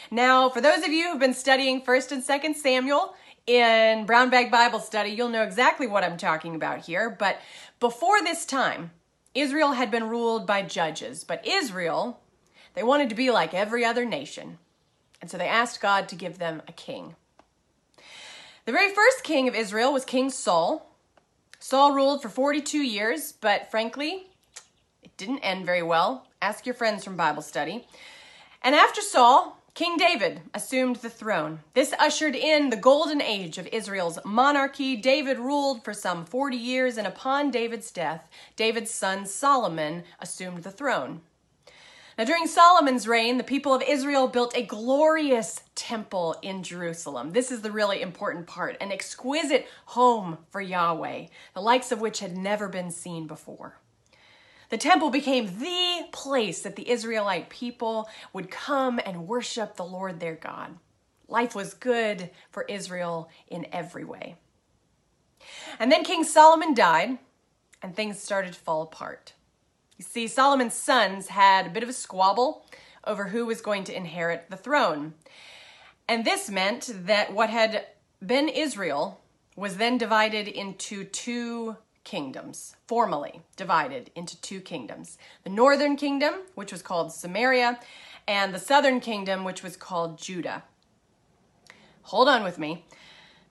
Now, 0.10 0.50
for 0.50 0.60
those 0.60 0.84
of 0.84 0.90
you 0.90 1.12
who've 1.12 1.20
been 1.20 1.36
studying 1.36 1.84
1st 1.84 2.12
and 2.12 2.24
2nd 2.24 2.56
Samuel 2.56 3.14
in 3.46 4.08
Brown 4.08 4.32
Bag 4.32 4.50
Bible 4.50 4.80
Study, 4.80 5.12
you'll 5.12 5.30
know 5.30 5.44
exactly 5.44 5.86
what 5.86 6.04
I'm 6.04 6.18
talking 6.18 6.56
about 6.56 6.86
here. 6.88 7.12
But 7.12 7.40
before 7.80 8.20
this 8.24 8.48
time, 8.48 8.90
Israel 9.36 9.74
had 9.74 9.92
been 9.92 10.10
ruled 10.10 10.48
by 10.48 10.64
judges. 10.64 11.24
But 11.24 11.46
Israel, 11.46 12.20
they 12.74 12.82
wanted 12.82 13.10
to 13.10 13.16
be 13.16 13.30
like 13.30 13.54
every 13.54 13.86
other 13.86 14.06
nation. 14.06 14.58
And 15.22 15.30
so 15.30 15.38
they 15.38 15.48
asked 15.48 15.82
God 15.82 16.10
to 16.10 16.16
give 16.16 16.40
them 16.40 16.64
a 16.68 16.72
king. 16.72 17.16
The 18.66 18.72
very 18.72 18.92
first 18.92 19.24
king 19.24 19.48
of 19.48 19.54
Israel 19.54 19.94
was 19.94 20.04
King 20.04 20.32
Saul. 20.32 20.89
Saul 21.60 21.92
ruled 21.92 22.22
for 22.22 22.30
42 22.30 22.80
years, 22.80 23.34
but 23.34 23.70
frankly, 23.70 24.28
it 25.04 25.16
didn't 25.18 25.40
end 25.40 25.66
very 25.66 25.84
well. 25.84 26.26
Ask 26.42 26.66
your 26.66 26.74
friends 26.74 27.04
from 27.04 27.18
Bible 27.18 27.42
study. 27.42 27.86
And 28.62 28.76
after 28.76 29.02
Saul, 29.02 29.58
King 29.74 29.98
David 29.98 30.42
assumed 30.54 30.98
the 30.98 31.10
throne. 31.10 31.60
This 31.74 31.94
ushered 32.00 32.36
in 32.36 32.70
the 32.70 32.76
golden 32.76 33.22
age 33.22 33.58
of 33.58 33.68
Israel's 33.68 34.20
monarchy. 34.26 34.96
David 34.96 35.38
ruled 35.38 35.84
for 35.84 35.94
some 35.94 36.26
40 36.26 36.58
years, 36.58 36.98
and 36.98 37.06
upon 37.06 37.52
David's 37.52 37.92
death, 37.92 38.28
David's 38.56 38.92
son 38.92 39.26
Solomon 39.26 40.04
assumed 40.20 40.64
the 40.64 40.72
throne. 40.72 41.22
Now, 42.20 42.26
during 42.26 42.48
Solomon's 42.48 43.08
reign, 43.08 43.38
the 43.38 43.46
people 43.46 43.74
of 43.74 43.82
Israel 43.82 44.28
built 44.28 44.54
a 44.54 44.66
glorious 44.66 45.62
temple 45.74 46.36
in 46.42 46.64
Jerusalem. 46.64 47.32
This 47.32 47.50
is 47.50 47.62
the 47.62 47.72
really 47.72 48.02
important 48.02 48.46
part 48.46 48.76
an 48.82 48.92
exquisite 48.92 49.70
home 49.86 50.38
for 50.50 50.60
Yahweh, 50.60 51.28
the 51.54 51.62
likes 51.62 51.94
of 51.94 52.02
which 52.02 52.20
had 52.20 52.36
never 52.36 52.68
been 52.68 52.92
seen 52.92 53.26
before. 53.26 53.78
The 54.70 54.78
temple 54.78 55.12
became 55.12 55.60
the 55.60 56.10
place 56.12 56.62
that 56.64 56.76
the 56.76 56.90
Israelite 56.90 57.50
people 57.50 58.10
would 58.34 58.52
come 58.52 59.00
and 59.06 59.26
worship 59.26 59.78
the 59.78 59.86
Lord 59.86 60.20
their 60.20 60.36
God. 60.36 60.76
Life 61.30 61.56
was 61.56 61.74
good 61.74 62.32
for 62.52 62.64
Israel 62.64 63.30
in 63.48 63.66
every 63.72 64.04
way. 64.04 64.36
And 65.80 65.90
then 65.90 66.04
King 66.04 66.26
Solomon 66.26 66.74
died, 66.74 67.18
and 67.82 67.96
things 67.96 68.22
started 68.22 68.56
to 68.56 68.60
fall 68.60 68.82
apart. 68.82 69.36
You 70.00 70.06
see, 70.06 70.28
Solomon's 70.30 70.76
sons 70.76 71.28
had 71.28 71.68
a 71.68 71.70
bit 71.70 71.84
of 71.84 71.90
a 71.90 71.94
squabble 71.94 72.66
over 73.06 73.26
who 73.26 73.46
was 73.46 73.60
going 73.60 73.84
to 73.84 73.96
inherit 73.96 74.50
the 74.50 74.56
throne. 74.56 75.14
And 76.08 76.24
this 76.24 76.50
meant 76.50 76.90
that 77.06 77.34
what 77.34 77.50
had 77.50 77.86
been 78.26 78.48
Israel 78.48 79.20
was 79.58 79.76
then 79.76 79.98
divided 79.98 80.48
into 80.48 81.04
two 81.04 81.76
kingdoms, 82.06 82.78
formally 82.88 83.42
divided 83.58 84.10
into 84.16 84.40
two 84.40 84.62
kingdoms. 84.62 85.18
The 85.44 85.50
northern 85.50 85.98
kingdom, 85.98 86.36
which 86.56 86.72
was 86.72 86.82
called 86.82 87.12
Samaria, 87.12 87.78
and 88.26 88.56
the 88.56 88.60
southern 88.60 89.02
kingdom, 89.02 89.44
which 89.44 89.64
was 89.64 89.76
called 89.76 90.18
Judah. 90.18 90.64
Hold 92.04 92.30
on 92.30 92.46
with 92.46 92.58
me. 92.58 92.86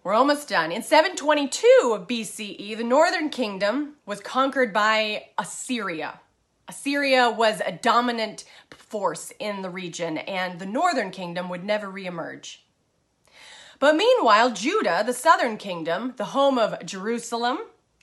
We're 0.02 0.14
almost 0.14 0.48
done. 0.48 0.72
In 0.72 0.82
722 0.82 2.06
BCE, 2.08 2.74
the 2.74 2.84
northern 2.84 3.28
kingdom 3.28 3.96
was 4.06 4.22
conquered 4.22 4.72
by 4.72 5.26
Assyria. 5.36 6.20
Assyria 6.68 7.30
was 7.30 7.62
a 7.64 7.72
dominant 7.72 8.44
force 8.70 9.32
in 9.38 9.62
the 9.62 9.70
region, 9.70 10.18
and 10.18 10.58
the 10.58 10.66
northern 10.66 11.10
kingdom 11.10 11.48
would 11.48 11.64
never 11.64 11.88
reemerge. 11.88 12.58
But 13.78 13.96
meanwhile, 13.96 14.50
Judah, 14.50 15.02
the 15.06 15.12
southern 15.12 15.56
kingdom, 15.56 16.14
the 16.16 16.26
home 16.26 16.58
of 16.58 16.84
Jerusalem 16.84 17.58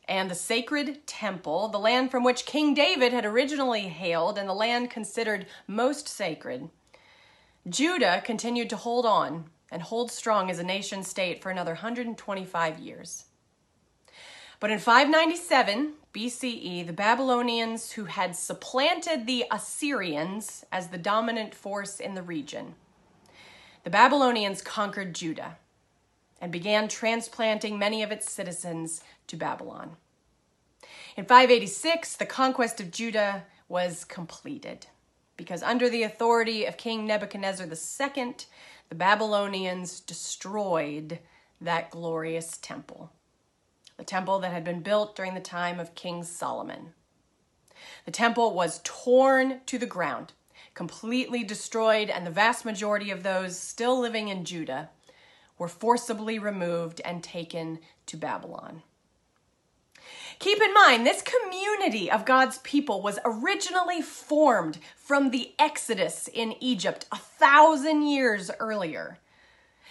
and 0.08 0.32
the 0.32 0.36
sacred 0.36 1.06
temple, 1.06 1.68
the 1.68 1.80
land 1.80 2.12
from 2.12 2.24
which 2.24 2.46
King 2.46 2.74
David 2.74 3.12
had 3.12 3.26
originally 3.26 3.82
hailed 3.82 4.38
and 4.38 4.48
the 4.48 4.54
land 4.54 4.90
considered 4.90 5.48
most 5.68 6.08
sacred, 6.08 6.70
Judah 7.68 8.22
continued 8.24 8.70
to 8.70 8.78
hold 8.78 9.06
on 9.06 9.50
and 9.72 9.82
hold 9.82 10.12
strong 10.12 10.50
as 10.50 10.60
a 10.60 10.64
nation 10.64 11.04
state 11.04 11.42
for 11.42 11.50
another 11.50 11.72
125 11.72 12.80
years. 12.80 13.26
But 14.60 14.72
in 14.72 14.80
597 14.80 15.94
BCE, 16.14 16.88
the 16.88 16.94
Babylonians, 16.94 17.92
who 17.92 18.06
had 18.06 18.36
supplanted 18.36 19.26
the 19.26 19.46
Assyrians 19.52 20.66
as 20.72 20.88
the 20.88 20.98
dominant 20.98 21.54
force 21.54 22.00
in 22.00 22.16
the 22.16 22.22
region, 22.22 22.76
the 23.84 23.90
Babylonians 23.90 24.62
conquered 24.62 25.14
Judah 25.14 25.58
and 26.40 26.52
began 26.52 26.88
transplanting 26.88 27.78
many 27.78 28.02
of 28.02 28.12
its 28.12 28.32
citizens 28.32 29.02
to 29.28 29.36
Babylon. 29.36 29.98
In 31.18 31.26
586, 31.26 32.16
the 32.16 32.26
conquest 32.26 32.80
of 32.80 32.92
Judah 32.92 33.44
was 33.68 34.06
completed 34.06 34.88
because 35.38 35.64
under 35.64 35.90
the 35.90 36.04
authority 36.04 36.66
of 36.66 36.78
King 36.78 37.06
Nebuchadnezzar 37.06 37.68
II, 37.68 38.36
the 38.90 38.96
Babylonians 38.96 40.00
destroyed 40.00 41.20
that 41.60 41.92
glorious 41.92 42.58
temple 42.58 43.12
the 43.98 44.04
temple 44.04 44.40
that 44.40 44.52
had 44.52 44.64
been 44.64 44.82
built 44.82 45.16
during 45.16 45.34
the 45.34 45.40
time 45.40 45.80
of 45.80 45.96
King 45.96 46.24
Solomon. 46.24 46.94
The 48.06 48.12
temple 48.12 48.54
was 48.54 48.82
torn 48.84 49.62
to 49.66 49.78
the 49.78 49.86
ground, 49.86 50.34
completely 50.74 51.44
destroyed, 51.44 52.10
and 52.10 52.26
the 52.26 52.32
vast 52.32 52.66
majority 52.66 53.12
of 53.12 53.24
those 53.24 53.58
still 53.58 54.00
living 54.00 54.28
in 54.28 54.46
Judah 54.46 54.90
were 55.58 55.68
forcibly 55.68 56.38
removed 56.38 57.02
and 57.06 57.24
taken 57.24 57.80
to 58.08 58.18
Babylon. 58.18 58.84
Keep 60.40 60.62
in 60.62 60.74
mind, 60.74 61.06
this 61.06 61.24
community 61.24 62.12
of 62.12 62.26
God's 62.26 62.58
people 62.60 63.02
was 63.02 63.20
originally 63.24 64.02
formed 64.02 64.80
from 64.98 65.32
the 65.32 65.54
Exodus 65.58 66.28
in 66.32 66.56
Egypt 66.62 67.06
a 67.12 67.18
thousand 67.18 68.04
years 68.04 68.52
earlier. 68.60 69.20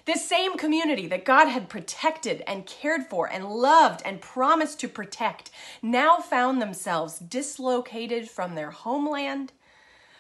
This 0.07 0.29
same 0.29 0.59
community 0.59 1.07
that 1.07 1.25
God 1.25 1.49
had 1.49 1.71
protected 1.71 2.43
and 2.47 2.67
cared 2.67 3.05
for 3.07 3.27
and 3.31 3.49
loved 3.49 4.03
and 4.05 4.21
promised 4.21 4.79
to 4.81 4.89
protect 4.89 5.51
now 5.81 6.19
found 6.19 6.61
themselves 6.61 7.19
dislocated 7.19 8.29
from 8.29 8.55
their 8.55 8.71
homeland, 8.71 9.53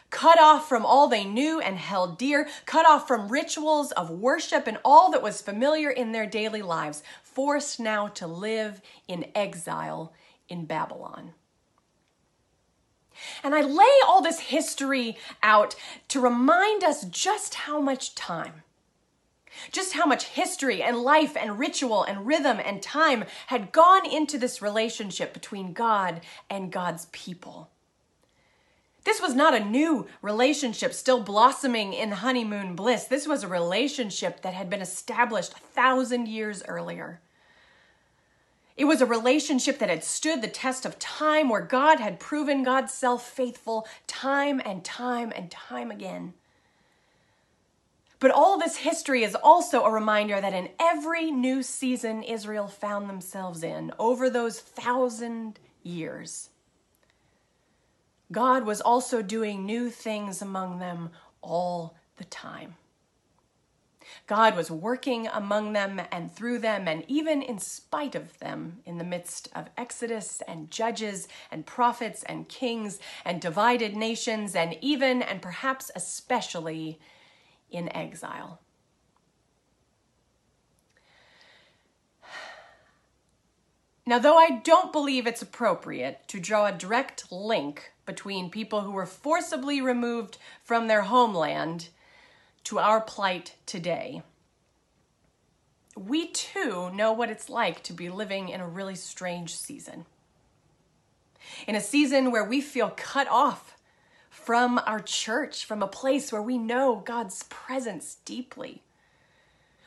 cut 0.09 0.41
off 0.41 0.69
from 0.69 0.87
all 0.87 1.07
they 1.09 1.25
knew 1.25 1.61
and 1.61 1.77
held 1.77 2.17
dear, 2.17 2.49
cut 2.65 2.87
off 2.87 3.07
from 3.07 3.29
rituals 3.29 3.93
of 3.93 4.09
worship 4.09 4.67
and 4.67 4.79
all 4.87 5.11
that 5.11 5.23
was 5.23 5.43
familiar 5.43 5.91
in 5.91 6.13
their 6.13 6.27
daily 6.27 6.63
lives, 6.63 7.03
forced 7.23 7.79
now 7.79 8.09
to 8.09 8.27
live 8.27 8.81
in 9.07 9.27
exile 9.35 10.15
in 10.49 10.65
Babylon. 10.65 11.33
And 13.43 13.55
I 13.55 13.61
lay 13.61 13.85
all 14.09 14.23
this 14.23 14.41
history 14.41 15.19
out 15.43 15.75
to 16.09 16.21
remind 16.21 16.83
us 16.83 17.05
just 17.05 17.55
how 17.55 17.81
much 17.81 18.15
time 18.15 18.63
just 19.73 19.95
how 19.95 20.07
much 20.07 20.25
history 20.25 20.83
and 20.83 20.99
life 20.99 21.37
and 21.37 21.59
ritual 21.59 22.03
and 22.05 22.27
rhythm 22.27 22.61
and 22.65 22.83
time 22.83 23.25
had 23.49 23.73
gone 23.73 24.09
into 24.11 24.39
this 24.39 24.63
relationship 24.63 25.33
between 25.33 25.73
God 25.73 26.21
and 26.51 26.73
God's 26.73 27.07
people. 27.13 27.71
This 29.05 29.21
was 29.21 29.35
not 29.35 29.55
a 29.55 29.65
new 29.65 30.07
relationship 30.23 30.95
still 30.95 31.23
blossoming 31.23 31.93
in 31.93 32.11
honeymoon 32.11 32.75
bliss. 32.75 33.05
This 33.05 33.29
was 33.29 33.43
a 33.43 33.49
relationship 33.49 34.41
that 34.41 34.55
had 34.55 34.71
been 34.71 34.81
established 34.81 35.53
a 35.53 35.59
thousand 35.59 36.27
years 36.27 36.63
earlier. 36.67 37.21
It 38.77 38.87
was 38.87 39.01
a 39.01 39.07
relationship 39.07 39.79
that 39.79 39.91
had 39.91 40.03
stood 40.03 40.43
the 40.43 40.49
test 40.49 40.85
of 40.85 40.99
time, 40.99 41.49
where 41.49 41.61
God 41.61 42.01
had 42.01 42.19
proven 42.19 42.65
God's 42.65 42.93
self 42.93 43.29
faithful 43.29 43.87
time 44.07 44.61
and 44.65 44.85
time 44.85 45.33
and 45.35 45.51
time 45.51 45.91
again. 45.91 46.35
But 48.25 48.33
all 48.33 48.57
this 48.57 48.79
history 48.79 49.23
is 49.23 49.35
also 49.35 49.85
a 49.85 49.93
reminder 49.93 50.41
that 50.41 50.55
in 50.55 50.71
every 50.81 51.31
new 51.31 51.63
season 51.63 52.23
Israel 52.23 52.69
found 52.69 53.07
themselves 53.07 53.63
in 53.63 53.93
over 53.99 54.31
those 54.31 54.59
thousand 54.61 55.61
years, 55.83 56.49
God 58.33 58.65
was 58.65 58.81
also 58.81 59.21
doing 59.21 59.67
new 59.67 59.91
things 59.91 60.41
among 60.41 60.79
them 60.79 61.11
all 61.43 61.97
the 62.17 62.25
time. 62.25 62.77
God 64.27 64.57
was 64.57 64.71
working 64.71 65.27
among 65.27 65.75
them 65.75 66.01
and 66.11 66.33
through 66.33 66.61
them, 66.61 66.89
and 66.89 67.05
even 67.07 67.43
in 67.43 67.59
spite 67.59 68.15
of 68.15 68.39
them, 68.39 68.81
in 68.87 68.97
the 68.97 69.05
midst 69.05 69.51
of 69.55 69.69
Exodus 69.77 70.43
and 70.49 70.71
judges 70.71 71.29
and 71.51 71.67
prophets 71.67 72.23
and 72.23 72.49
kings 72.49 73.01
and 73.23 73.43
divided 73.43 73.95
nations, 73.95 74.57
and 74.57 74.79
even 74.81 75.21
and 75.21 75.43
perhaps 75.43 75.91
especially 75.95 76.99
in 77.75 77.95
exile. 77.95 78.61
Now, 84.07 84.19
though 84.19 84.37
I 84.37 84.61
don't 84.63 84.93
believe 84.93 85.27
it's 85.27 85.41
appropriate 85.41 86.29
to 86.29 86.39
draw 86.39 86.67
a 86.67 86.73
direct 86.73 87.33
link 87.33 87.93
between 88.05 88.51
people 88.51 88.83
who 88.83 88.93
were 88.93 89.07
forcibly 89.07 89.81
removed 89.81 90.37
from 90.63 90.89
their 90.89 91.03
homeland 91.03 91.89
to 92.65 92.79
our 92.79 93.01
plight 93.01 93.55
today, 93.65 94.23
we 95.97 96.27
too 96.29 96.91
know 96.93 97.13
what 97.13 97.31
it's 97.31 97.49
like 97.49 97.83
to 97.85 97.95
be 97.95 98.11
living 98.11 98.51
in 98.51 98.61
a 98.61 98.69
really 98.69 98.95
strange 98.95 99.57
season. 99.57 100.05
In 101.67 101.75
a 101.75 101.81
season 101.81 102.31
where 102.31 102.45
we 102.45 102.61
feel 102.61 102.93
cut 102.97 103.29
off 103.29 103.74
from 104.35 104.81
our 104.87 105.01
church, 105.01 105.65
from 105.65 105.83
a 105.83 105.89
place 105.89 106.31
where 106.31 106.43
we 106.43 106.59
know 106.59 107.03
God's 107.05 107.45
presence 107.45 108.19
deeply 108.25 108.83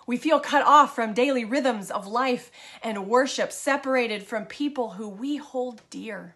we 0.08 0.16
feel 0.16 0.40
cut 0.40 0.66
off 0.66 0.96
from 0.96 1.14
daily 1.14 1.44
rhythms 1.44 1.92
of 1.92 2.08
life 2.08 2.50
and 2.82 3.08
worship, 3.08 3.52
separated 3.52 4.24
from 4.24 4.46
people 4.46 4.92
who 4.92 5.10
we 5.10 5.36
hold 5.36 5.82
dear. 5.90 6.34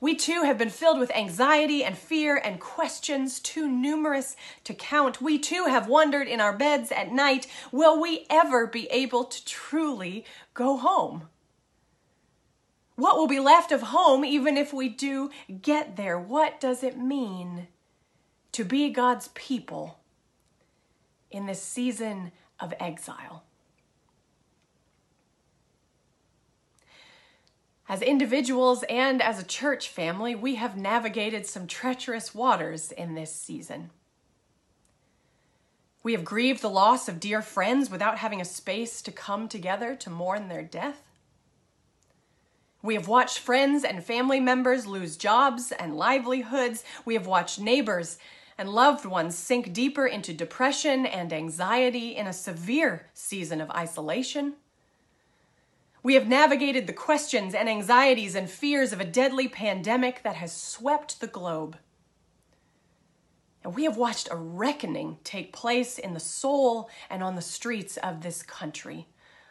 We 0.00 0.16
too 0.16 0.42
have 0.42 0.58
been 0.58 0.70
filled 0.70 0.98
with 0.98 1.14
anxiety 1.14 1.84
and 1.84 1.96
fear 1.96 2.36
and 2.36 2.58
questions 2.58 3.38
too 3.38 3.68
numerous 3.68 4.34
to 4.64 4.74
count. 4.74 5.22
We 5.22 5.38
too 5.38 5.66
have 5.68 5.86
wondered 5.86 6.26
in 6.26 6.40
our 6.40 6.52
beds 6.52 6.90
at 6.90 7.12
night 7.12 7.46
will 7.70 8.00
we 8.02 8.26
ever 8.28 8.66
be 8.66 8.88
able 8.90 9.24
to 9.24 9.44
truly 9.44 10.24
go 10.52 10.76
home? 10.76 11.28
What 12.96 13.16
will 13.16 13.26
be 13.26 13.40
left 13.40 13.72
of 13.72 13.82
home 13.82 14.24
even 14.24 14.56
if 14.56 14.72
we 14.72 14.88
do 14.88 15.30
get 15.62 15.96
there? 15.96 16.18
What 16.18 16.60
does 16.60 16.82
it 16.82 16.98
mean 16.98 17.68
to 18.54 18.64
be 18.64 18.88
God's 18.88 19.28
people 19.34 19.98
in 21.28 21.46
this 21.46 21.60
season 21.60 22.30
of 22.60 22.72
exile. 22.78 23.42
As 27.88 28.00
individuals 28.00 28.84
and 28.88 29.20
as 29.20 29.40
a 29.40 29.44
church 29.44 29.88
family, 29.88 30.36
we 30.36 30.54
have 30.54 30.76
navigated 30.76 31.46
some 31.46 31.66
treacherous 31.66 32.32
waters 32.32 32.92
in 32.92 33.16
this 33.16 33.34
season. 33.34 33.90
We 36.04 36.12
have 36.12 36.24
grieved 36.24 36.62
the 36.62 36.70
loss 36.70 37.08
of 37.08 37.18
dear 37.18 37.42
friends 37.42 37.90
without 37.90 38.18
having 38.18 38.40
a 38.40 38.44
space 38.44 39.02
to 39.02 39.10
come 39.10 39.48
together 39.48 39.96
to 39.96 40.10
mourn 40.10 40.46
their 40.46 40.62
death. 40.62 41.02
We 42.84 42.96
have 42.96 43.08
watched 43.08 43.38
friends 43.38 43.82
and 43.82 44.04
family 44.04 44.40
members 44.40 44.86
lose 44.86 45.16
jobs 45.16 45.72
and 45.72 45.96
livelihoods. 45.96 46.84
We 47.06 47.14
have 47.14 47.26
watched 47.26 47.58
neighbors 47.58 48.18
and 48.58 48.68
loved 48.68 49.06
ones 49.06 49.38
sink 49.38 49.72
deeper 49.72 50.06
into 50.06 50.34
depression 50.34 51.06
and 51.06 51.32
anxiety 51.32 52.14
in 52.14 52.26
a 52.26 52.32
severe 52.34 53.06
season 53.14 53.62
of 53.62 53.70
isolation. 53.70 54.56
We 56.02 56.12
have 56.12 56.28
navigated 56.28 56.86
the 56.86 56.92
questions 56.92 57.54
and 57.54 57.70
anxieties 57.70 58.34
and 58.34 58.50
fears 58.50 58.92
of 58.92 59.00
a 59.00 59.06
deadly 59.06 59.48
pandemic 59.48 60.22
that 60.22 60.36
has 60.36 60.52
swept 60.54 61.22
the 61.22 61.26
globe. 61.26 61.78
And 63.64 63.74
we 63.74 63.84
have 63.84 63.96
watched 63.96 64.28
a 64.30 64.36
reckoning 64.36 65.16
take 65.24 65.54
place 65.54 65.98
in 65.98 66.12
the 66.12 66.20
soul 66.20 66.90
and 67.08 67.22
on 67.22 67.34
the 67.34 67.40
streets 67.40 67.96
of 67.96 68.20
this 68.20 68.42
country 68.42 69.06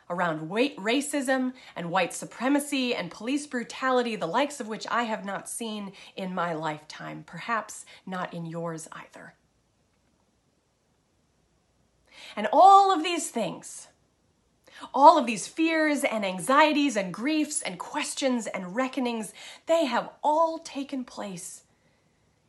around 0.09 0.49
white 0.49 0.75
racism 0.77 1.53
and 1.75 1.91
white 1.91 2.13
supremacy 2.13 2.93
and 2.93 3.11
police 3.11 3.47
brutality, 3.47 4.15
the 4.15 4.27
likes 4.27 4.59
of 4.59 4.67
which 4.67 4.85
I 4.89 5.03
have 5.03 5.25
not 5.25 5.49
seen 5.49 5.93
in 6.15 6.35
my 6.35 6.53
lifetime, 6.53 7.23
perhaps 7.25 7.85
not 8.05 8.33
in 8.33 8.45
yours 8.45 8.87
either. 8.91 9.33
And 12.35 12.47
all 12.51 12.91
of 12.91 13.03
these 13.03 13.29
things, 13.29 13.87
all 14.93 15.17
of 15.17 15.25
these 15.25 15.47
fears 15.47 16.03
and 16.03 16.25
anxieties 16.25 16.95
and 16.95 17.13
griefs 17.13 17.61
and 17.61 17.77
questions 17.77 18.47
and 18.47 18.75
reckonings, 18.75 19.33
they 19.65 19.85
have 19.85 20.09
all 20.23 20.59
taken 20.59 21.03
place 21.03 21.63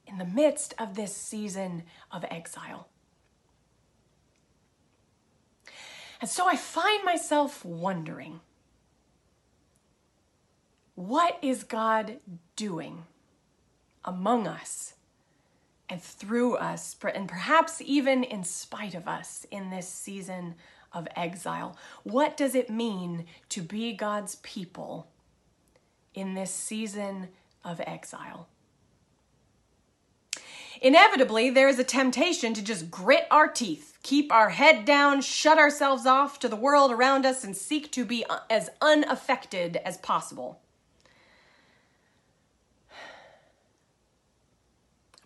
in 0.06 0.18
the 0.18 0.24
midst 0.24 0.74
of 0.78 0.94
this 0.94 1.14
season 1.14 1.84
of 2.10 2.24
exile. 2.30 2.88
And 6.20 6.31
so 6.31 6.48
I 6.48 6.57
find 6.57 7.05
myself 7.05 7.64
wondering 7.64 8.40
what 10.94 11.38
is 11.42 11.64
God 11.64 12.18
doing 12.57 13.05
among 14.05 14.46
us 14.46 14.94
and 15.88 16.03
through 16.03 16.57
us, 16.57 16.96
and 17.14 17.29
perhaps 17.29 17.81
even 17.81 18.24
in 18.24 18.44
spite 18.44 18.94
of 18.94 19.07
us 19.07 19.46
in 19.50 19.70
this 19.70 19.88
season 19.88 20.55
of 20.92 21.09
exile? 21.16 21.77
What 22.05 22.37
does 22.37 22.55
it 22.55 22.70
mean 22.70 23.27
to 23.50 23.61
be 23.61 23.92
God's 23.92 24.37
people 24.37 25.09
in 26.14 26.35
this 26.35 26.53
season 26.53 27.29
of 27.64 27.81
exile? 27.87 28.48
Inevitably, 30.84 31.48
there 31.48 31.70
is 31.70 31.78
a 31.78 31.84
temptation 31.84 32.52
to 32.52 32.62
just 32.62 32.90
grit 32.90 33.26
our 33.30 33.48
teeth, 33.48 33.96
keep 34.02 34.30
our 34.30 34.50
head 34.50 34.84
down, 34.84 35.22
shut 35.22 35.56
ourselves 35.56 36.04
off 36.04 36.38
to 36.40 36.48
the 36.48 36.56
world 36.56 36.92
around 36.92 37.24
us, 37.24 37.42
and 37.42 37.56
seek 37.56 37.90
to 37.92 38.04
be 38.04 38.22
uh, 38.28 38.40
as 38.50 38.68
unaffected 38.82 39.78
as 39.78 39.96
possible. 39.96 40.60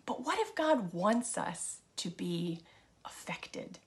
But 0.05 0.25
what 0.25 0.39
if 0.39 0.55
God 0.55 0.93
wants 0.93 1.37
us 1.37 1.79
to 1.97 2.09
be 2.09 2.61
affected? 3.03 3.79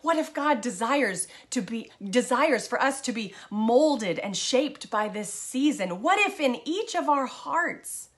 What 0.00 0.16
if 0.16 0.32
God 0.32 0.62
desires 0.62 1.28
to 1.50 1.60
be 1.60 1.90
desires 2.02 2.66
for 2.66 2.80
us 2.80 3.02
to 3.02 3.12
be 3.12 3.34
molded 3.50 4.18
and 4.18 4.34
shaped 4.34 4.88
by 4.88 5.08
this 5.08 5.30
season? 5.30 6.00
What 6.00 6.18
if 6.20 6.40
in 6.40 6.56
each 6.64 6.96
of 6.96 7.06
our 7.10 7.26
hearts 7.26 8.09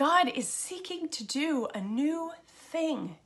God 0.00 0.32
is 0.34 0.48
seeking 0.48 1.10
to 1.10 1.26
do 1.26 1.68
a 1.74 1.80
new 1.82 2.32
thing. 2.46 3.16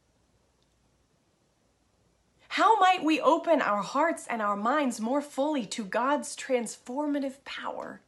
How 2.48 2.80
might 2.80 3.04
we 3.04 3.20
open 3.20 3.62
our 3.62 3.80
hearts 3.80 4.26
and 4.26 4.42
our 4.42 4.56
minds 4.56 5.00
more 5.00 5.22
fully 5.22 5.66
to 5.66 5.84
God's 5.84 6.34
transformative 6.34 7.44
power? 7.44 8.00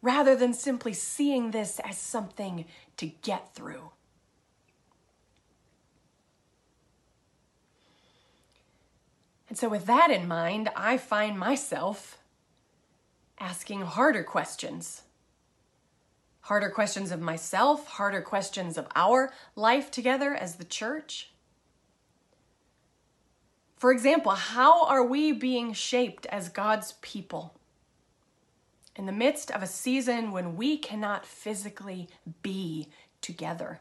Rather 0.00 0.34
than 0.34 0.54
simply 0.54 0.94
seeing 0.94 1.50
this 1.50 1.82
as 1.84 1.98
something 1.98 2.64
to 2.96 3.08
get 3.08 3.54
through. 3.54 3.90
And 9.50 9.58
so, 9.58 9.68
with 9.68 9.84
that 9.84 10.10
in 10.10 10.26
mind, 10.26 10.70
I 10.74 10.96
find 10.96 11.38
myself 11.38 12.16
asking 13.38 13.82
harder 13.82 14.24
questions 14.24 15.02
harder 16.44 16.68
questions 16.68 17.10
of 17.10 17.22
myself, 17.22 17.86
harder 17.86 18.20
questions 18.20 18.76
of 18.76 18.86
our 18.94 19.32
life 19.56 19.90
together 19.90 20.34
as 20.34 20.56
the 20.56 20.64
church. 20.64 21.30
For 23.78 23.90
example, 23.90 24.32
how 24.32 24.84
are 24.84 25.02
we 25.02 25.32
being 25.32 25.72
shaped 25.72 26.26
as 26.26 26.50
God's 26.50 26.92
people 27.00 27.54
in 28.94 29.06
the 29.06 29.12
midst 29.12 29.50
of 29.50 29.62
a 29.62 29.66
season 29.66 30.32
when 30.32 30.54
we 30.54 30.76
cannot 30.76 31.24
physically 31.24 32.08
be 32.42 32.88
together? 33.22 33.80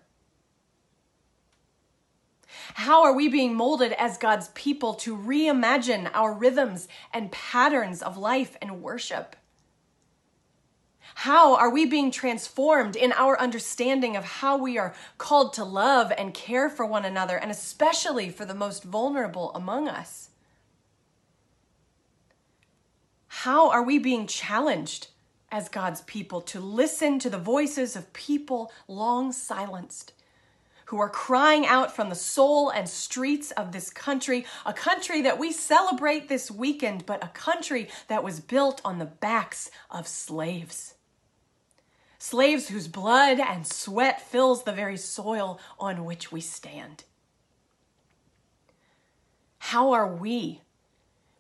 How 2.75 3.03
are 3.03 3.13
we 3.13 3.27
being 3.27 3.55
molded 3.55 3.91
as 3.93 4.17
God's 4.17 4.47
people 4.49 4.93
to 4.95 5.17
reimagine 5.17 6.09
our 6.13 6.33
rhythms 6.33 6.87
and 7.13 7.31
patterns 7.31 8.01
of 8.01 8.15
life 8.15 8.55
and 8.61 8.81
worship? 8.81 9.35
How 11.15 11.55
are 11.55 11.69
we 11.69 11.85
being 11.85 12.11
transformed 12.11 12.95
in 12.95 13.13
our 13.13 13.39
understanding 13.39 14.15
of 14.15 14.25
how 14.25 14.57
we 14.57 14.77
are 14.77 14.93
called 15.17 15.53
to 15.53 15.63
love 15.63 16.11
and 16.17 16.33
care 16.33 16.69
for 16.69 16.85
one 16.85 17.05
another, 17.05 17.37
and 17.37 17.51
especially 17.51 18.29
for 18.29 18.45
the 18.45 18.53
most 18.53 18.83
vulnerable 18.83 19.51
among 19.53 19.87
us? 19.87 20.29
How 23.27 23.69
are 23.69 23.83
we 23.83 23.99
being 23.99 24.27
challenged 24.27 25.07
as 25.51 25.69
God's 25.69 26.01
people 26.01 26.41
to 26.41 26.59
listen 26.59 27.19
to 27.19 27.29
the 27.29 27.37
voices 27.37 27.95
of 27.95 28.13
people 28.13 28.71
long 28.87 29.31
silenced? 29.31 30.13
who 30.87 30.99
are 30.99 31.09
crying 31.09 31.65
out 31.65 31.95
from 31.95 32.09
the 32.09 32.15
soul 32.15 32.69
and 32.69 32.87
streets 32.87 33.49
of 33.51 33.71
this 33.71 33.89
country, 33.89 34.45
a 34.65 34.73
country 34.73 35.21
that 35.21 35.39
we 35.39 35.51
celebrate 35.51 36.27
this 36.27 36.51
weekend, 36.51 37.05
but 37.05 37.23
a 37.23 37.29
country 37.29 37.87
that 38.09 38.23
was 38.23 38.41
built 38.41 38.81
on 38.83 38.99
the 38.99 39.05
backs 39.05 39.71
of 39.89 40.05
slaves 40.05 40.93
slaves 42.23 42.69
whose 42.69 42.87
blood 42.87 43.37
and 43.37 43.67
sweat 43.67 44.21
fills 44.21 44.63
the 44.63 44.71
very 44.71 44.95
soil 44.95 45.59
on 45.77 46.05
which 46.05 46.31
we 46.31 46.39
stand. 46.39 47.03
How 49.59 49.91
are 49.91 50.07
we 50.07 50.61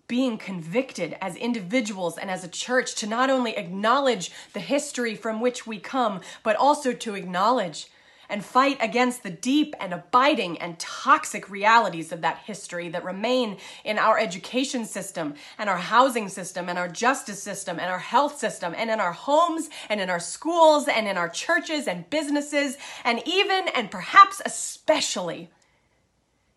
being 0.09 0.37
convicted 0.37 1.15
as 1.21 1.37
individuals 1.37 2.17
and 2.17 2.29
as 2.29 2.43
a 2.43 2.49
church 2.49 2.95
to 2.95 3.07
not 3.07 3.29
only 3.29 3.55
acknowledge 3.55 4.29
the 4.51 4.59
history 4.59 5.15
from 5.15 5.39
which 5.39 5.65
we 5.65 5.79
come, 5.79 6.19
but 6.43 6.57
also 6.57 6.91
to 6.91 7.15
acknowledge 7.15 7.87
and 8.33 8.43
fight 8.43 8.77
against 8.79 9.21
the 9.21 9.29
deep 9.29 9.75
and 9.79 9.93
abiding 9.93 10.57
and 10.57 10.79
toxic 10.79 11.51
realities 11.51 12.11
of 12.11 12.21
that 12.21 12.39
history 12.39 12.89
that 12.89 13.03
remain 13.05 13.55
in 13.83 13.99
our 13.99 14.17
education 14.17 14.85
system 14.85 15.35
and 15.59 15.69
our 15.69 15.77
housing 15.77 16.27
system 16.27 16.67
and 16.67 16.79
our 16.79 16.87
justice 16.87 17.43
system 17.43 17.79
and 17.79 17.91
our 17.91 17.99
health 17.99 18.39
system 18.39 18.73
and 18.75 18.89
in 18.89 18.99
our 18.99 19.11
homes 19.11 19.69
and 19.87 20.01
in 20.01 20.09
our 20.09 20.19
schools 20.19 20.87
and 20.87 21.07
in 21.07 21.15
our 21.15 21.29
churches 21.29 21.87
and 21.87 22.09
businesses 22.09 22.75
and 23.03 23.21
even 23.27 23.67
and 23.75 23.91
perhaps 23.91 24.41
especially 24.47 25.51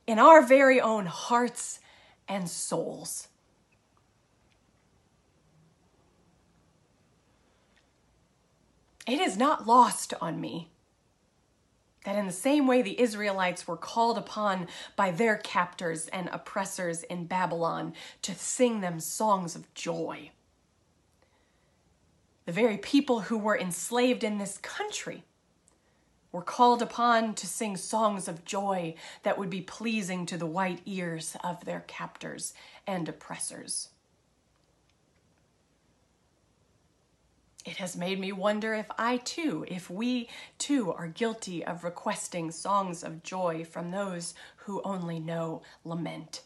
in 0.06 0.18
our 0.18 0.40
very 0.40 0.80
own 0.80 1.04
hearts 1.04 1.78
and 2.26 2.48
souls. 2.48 3.28
It 9.06 9.20
is 9.20 9.36
not 9.36 9.66
lost 9.66 10.14
on 10.22 10.40
me 10.40 10.70
that 12.06 12.16
in 12.16 12.26
the 12.26 12.32
same 12.32 12.68
way 12.68 12.82
the 12.82 13.00
Israelites 13.00 13.66
were 13.66 13.76
called 13.76 14.16
upon 14.16 14.68
by 14.94 15.10
their 15.10 15.36
captors 15.36 16.06
and 16.08 16.30
oppressors 16.32 17.02
in 17.02 17.26
Babylon 17.26 17.92
to 18.22 18.32
sing 18.32 18.80
them 18.80 19.00
songs 19.00 19.56
of 19.56 19.74
joy, 19.74 20.30
the 22.44 22.52
very 22.52 22.78
people 22.78 23.22
who 23.22 23.36
were 23.36 23.58
enslaved 23.58 24.22
in 24.22 24.38
this 24.38 24.56
country 24.58 25.24
were 26.30 26.42
called 26.42 26.80
upon 26.80 27.34
to 27.34 27.46
sing 27.46 27.76
songs 27.76 28.28
of 28.28 28.44
joy 28.44 28.94
that 29.24 29.36
would 29.36 29.50
be 29.50 29.60
pleasing 29.60 30.26
to 30.26 30.38
the 30.38 30.46
white 30.46 30.82
ears 30.86 31.36
of 31.42 31.64
their 31.64 31.82
captors 31.88 32.54
and 32.86 33.08
oppressors. 33.08 33.88
It 37.66 37.78
has 37.78 37.96
made 37.96 38.20
me 38.20 38.30
wonder 38.30 38.74
if 38.74 38.86
I 38.96 39.16
too, 39.16 39.64
if 39.66 39.90
we 39.90 40.28
too 40.56 40.92
are 40.92 41.08
guilty 41.08 41.64
of 41.64 41.82
requesting 41.82 42.52
songs 42.52 43.02
of 43.02 43.24
joy 43.24 43.64
from 43.64 43.90
those 43.90 44.34
who 44.58 44.80
only 44.82 45.18
know 45.18 45.62
lament. 45.84 46.42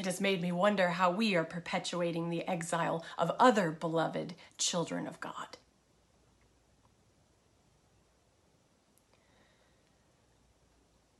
It 0.00 0.06
has 0.06 0.20
made 0.20 0.42
me 0.42 0.50
wonder 0.50 0.88
how 0.88 1.12
we 1.12 1.36
are 1.36 1.44
perpetuating 1.44 2.28
the 2.28 2.46
exile 2.48 3.04
of 3.16 3.30
other 3.38 3.70
beloved 3.70 4.34
children 4.58 5.06
of 5.06 5.20
God. 5.20 5.56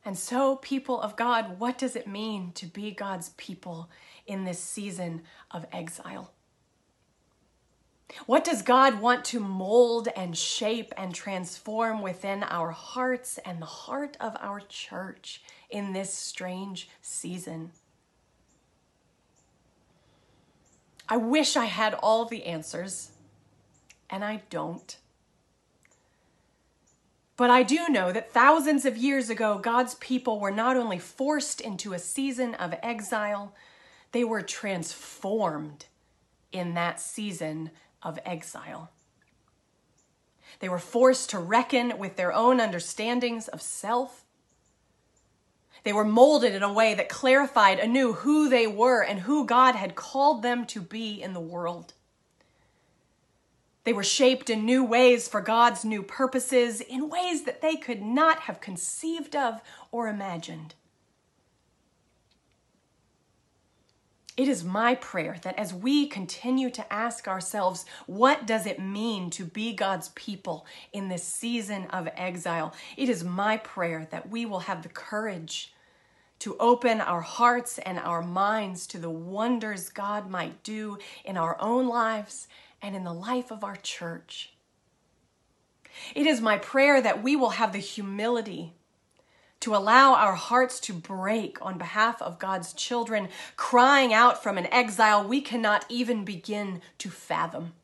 And 0.04 0.18
so, 0.18 0.56
people 0.56 1.00
of 1.00 1.14
God, 1.14 1.60
what 1.60 1.78
does 1.78 1.94
it 1.94 2.08
mean 2.08 2.50
to 2.52 2.66
be 2.66 2.90
God's 2.90 3.28
people 3.36 3.88
in 4.26 4.44
this 4.44 4.58
season 4.58 5.22
of 5.52 5.66
exile? 5.70 6.32
What 8.26 8.44
does 8.44 8.62
God 8.62 9.00
want 9.00 9.24
to 9.26 9.40
mold 9.40 10.08
and 10.16 10.36
shape 10.36 10.92
and 10.96 11.14
transform 11.14 12.02
within 12.02 12.42
our 12.42 12.70
hearts 12.70 13.38
and 13.44 13.60
the 13.60 13.66
heart 13.66 14.16
of 14.20 14.36
our 14.40 14.60
church 14.60 15.42
in 15.70 15.92
this 15.92 16.12
strange 16.12 16.88
season? 17.02 17.72
I 21.08 21.16
wish 21.16 21.56
I 21.56 21.64
had 21.64 21.94
all 21.94 22.24
the 22.24 22.44
answers, 22.44 23.10
and 24.08 24.24
I 24.24 24.42
don't. 24.48 24.96
But 27.36 27.50
I 27.50 27.62
do 27.62 27.88
know 27.88 28.12
that 28.12 28.32
thousands 28.32 28.84
of 28.84 28.96
years 28.96 29.30
ago, 29.30 29.58
God's 29.58 29.94
people 29.96 30.38
were 30.38 30.50
not 30.50 30.76
only 30.76 30.98
forced 30.98 31.60
into 31.60 31.94
a 31.94 31.98
season 31.98 32.54
of 32.54 32.74
exile, 32.82 33.54
they 34.12 34.24
were 34.24 34.42
transformed 34.42 35.86
in 36.52 36.74
that 36.74 37.00
season 37.00 37.70
of 38.02 38.18
exile. 38.24 38.90
They 40.60 40.68
were 40.68 40.78
forced 40.78 41.30
to 41.30 41.38
reckon 41.38 41.98
with 41.98 42.16
their 42.16 42.32
own 42.32 42.60
understandings 42.60 43.48
of 43.48 43.62
self. 43.62 44.24
They 45.82 45.92
were 45.92 46.04
molded 46.04 46.54
in 46.54 46.62
a 46.62 46.72
way 46.72 46.94
that 46.94 47.08
clarified 47.08 47.78
anew 47.78 48.12
who 48.12 48.48
they 48.48 48.66
were 48.66 49.02
and 49.02 49.20
who 49.20 49.46
God 49.46 49.74
had 49.74 49.94
called 49.94 50.42
them 50.42 50.66
to 50.66 50.80
be 50.80 51.22
in 51.22 51.32
the 51.32 51.40
world. 51.40 51.94
They 53.84 53.94
were 53.94 54.04
shaped 54.04 54.50
in 54.50 54.66
new 54.66 54.84
ways 54.84 55.26
for 55.26 55.40
God's 55.40 55.84
new 55.84 56.02
purposes, 56.02 56.82
in 56.82 57.08
ways 57.08 57.44
that 57.44 57.62
they 57.62 57.76
could 57.76 58.02
not 58.02 58.40
have 58.40 58.60
conceived 58.60 59.34
of 59.34 59.62
or 59.90 60.08
imagined. 60.08 60.74
It 64.40 64.48
is 64.48 64.64
my 64.64 64.94
prayer 64.94 65.36
that 65.42 65.58
as 65.58 65.74
we 65.74 66.06
continue 66.06 66.70
to 66.70 66.90
ask 66.90 67.28
ourselves, 67.28 67.84
what 68.06 68.46
does 68.46 68.64
it 68.64 68.80
mean 68.80 69.28
to 69.32 69.44
be 69.44 69.74
God's 69.74 70.08
people 70.14 70.64
in 70.94 71.10
this 71.10 71.22
season 71.22 71.84
of 71.88 72.08
exile? 72.16 72.72
It 72.96 73.10
is 73.10 73.22
my 73.22 73.58
prayer 73.58 74.08
that 74.10 74.30
we 74.30 74.46
will 74.46 74.60
have 74.60 74.82
the 74.82 74.88
courage 74.88 75.74
to 76.38 76.56
open 76.56 77.02
our 77.02 77.20
hearts 77.20 77.76
and 77.80 77.98
our 77.98 78.22
minds 78.22 78.86
to 78.86 78.98
the 78.98 79.10
wonders 79.10 79.90
God 79.90 80.30
might 80.30 80.62
do 80.62 80.96
in 81.22 81.36
our 81.36 81.60
own 81.60 81.86
lives 81.86 82.48
and 82.80 82.96
in 82.96 83.04
the 83.04 83.12
life 83.12 83.52
of 83.52 83.62
our 83.62 83.76
church. 83.76 84.54
It 86.14 86.26
is 86.26 86.40
my 86.40 86.56
prayer 86.56 87.02
that 87.02 87.22
we 87.22 87.36
will 87.36 87.50
have 87.50 87.74
the 87.74 87.78
humility 87.78 88.72
to 89.60 89.76
allow 89.76 90.14
our 90.14 90.34
hearts 90.34 90.80
to 90.80 90.92
break 90.92 91.58
on 91.60 91.78
behalf 91.78 92.20
of 92.22 92.38
God's 92.38 92.72
children, 92.72 93.28
crying 93.56 94.12
out 94.12 94.42
from 94.42 94.56
an 94.56 94.66
exile 94.72 95.26
we 95.26 95.40
cannot 95.40 95.84
even 95.88 96.24
begin 96.24 96.80
to 96.98 97.10
fathom. 97.10 97.74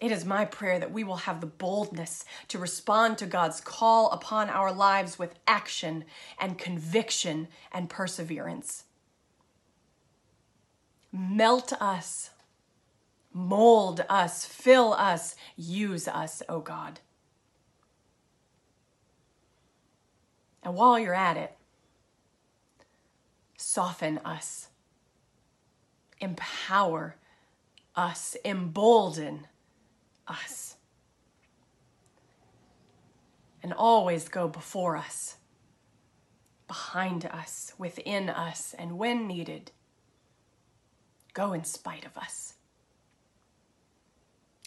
It 0.00 0.12
is 0.12 0.24
my 0.24 0.44
prayer 0.44 0.78
that 0.78 0.92
we 0.92 1.02
will 1.02 1.16
have 1.16 1.40
the 1.40 1.46
boldness 1.46 2.24
to 2.48 2.58
respond 2.58 3.18
to 3.18 3.26
God's 3.26 3.60
call 3.60 4.12
upon 4.12 4.48
our 4.48 4.72
lives 4.72 5.18
with 5.18 5.34
action 5.48 6.04
and 6.38 6.56
conviction 6.56 7.48
and 7.72 7.90
perseverance. 7.90 8.84
Melt 11.10 11.72
us, 11.80 12.30
mold 13.32 14.04
us, 14.08 14.44
fill 14.44 14.92
us, 14.92 15.34
use 15.56 16.06
us, 16.06 16.42
O 16.48 16.56
oh 16.56 16.60
God. 16.60 17.00
And 20.68 20.76
while 20.76 20.98
you're 20.98 21.14
at 21.14 21.38
it, 21.38 21.56
soften 23.56 24.18
us, 24.18 24.68
empower 26.20 27.16
us, 27.96 28.36
embolden 28.44 29.46
us, 30.26 30.76
and 33.62 33.72
always 33.72 34.28
go 34.28 34.46
before 34.46 34.98
us, 34.98 35.36
behind 36.66 37.24
us, 37.24 37.72
within 37.78 38.28
us, 38.28 38.74
and 38.78 38.98
when 38.98 39.26
needed, 39.26 39.72
go 41.32 41.54
in 41.54 41.64
spite 41.64 42.04
of 42.04 42.14
us. 42.18 42.56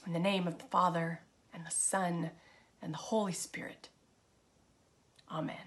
In 0.08 0.14
the 0.14 0.20
name 0.20 0.48
of 0.48 0.58
the 0.58 0.66
Father, 0.66 1.22
and 1.54 1.64
the 1.64 1.70
Son, 1.70 2.32
and 2.82 2.92
the 2.92 2.98
Holy 2.98 3.34
Spirit. 3.34 3.90
Amen. 5.32 5.58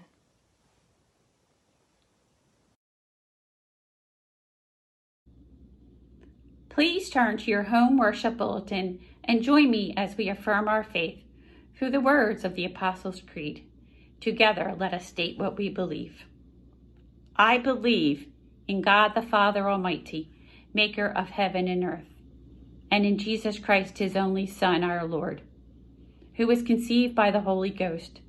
Please 6.75 7.09
turn 7.09 7.37
to 7.37 7.49
your 7.49 7.63
home 7.63 7.97
worship 7.97 8.35
bulletin 8.35 8.99
and 9.23 9.41
join 9.41 9.71
me 9.71 9.93
as 9.95 10.17
we 10.17 10.27
affirm 10.27 10.67
our 10.67 10.83
faith 10.83 11.19
through 11.73 11.89
the 11.89 12.01
words 12.01 12.43
of 12.43 12.55
the 12.55 12.65
Apostles' 12.65 13.21
Creed. 13.21 13.65
Together, 14.19 14.75
let 14.77 14.93
us 14.93 15.05
state 15.05 15.39
what 15.39 15.57
we 15.57 15.69
believe. 15.69 16.25
I 17.37 17.59
believe 17.59 18.27
in 18.67 18.81
God 18.81 19.13
the 19.15 19.21
Father 19.21 19.69
Almighty, 19.69 20.29
maker 20.73 21.05
of 21.07 21.29
heaven 21.29 21.69
and 21.69 21.81
earth, 21.81 22.11
and 22.91 23.05
in 23.05 23.17
Jesus 23.17 23.57
Christ, 23.57 23.99
his 23.99 24.17
only 24.17 24.45
Son, 24.45 24.83
our 24.83 25.05
Lord, 25.05 25.43
who 26.33 26.45
was 26.45 26.61
conceived 26.61 27.15
by 27.15 27.31
the 27.31 27.39
Holy 27.39 27.69
Ghost, 27.69 28.19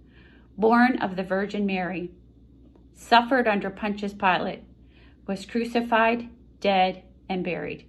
born 0.57 0.99
of 1.01 1.17
the 1.17 1.25
Virgin 1.25 1.67
Mary, 1.67 2.13
suffered 2.95 3.49
under 3.49 3.71
Pontius 3.71 4.15
Pilate, 4.15 4.63
was 5.27 5.45
crucified, 5.47 6.29
dead, 6.61 7.03
and 7.29 7.43
buried 7.43 7.89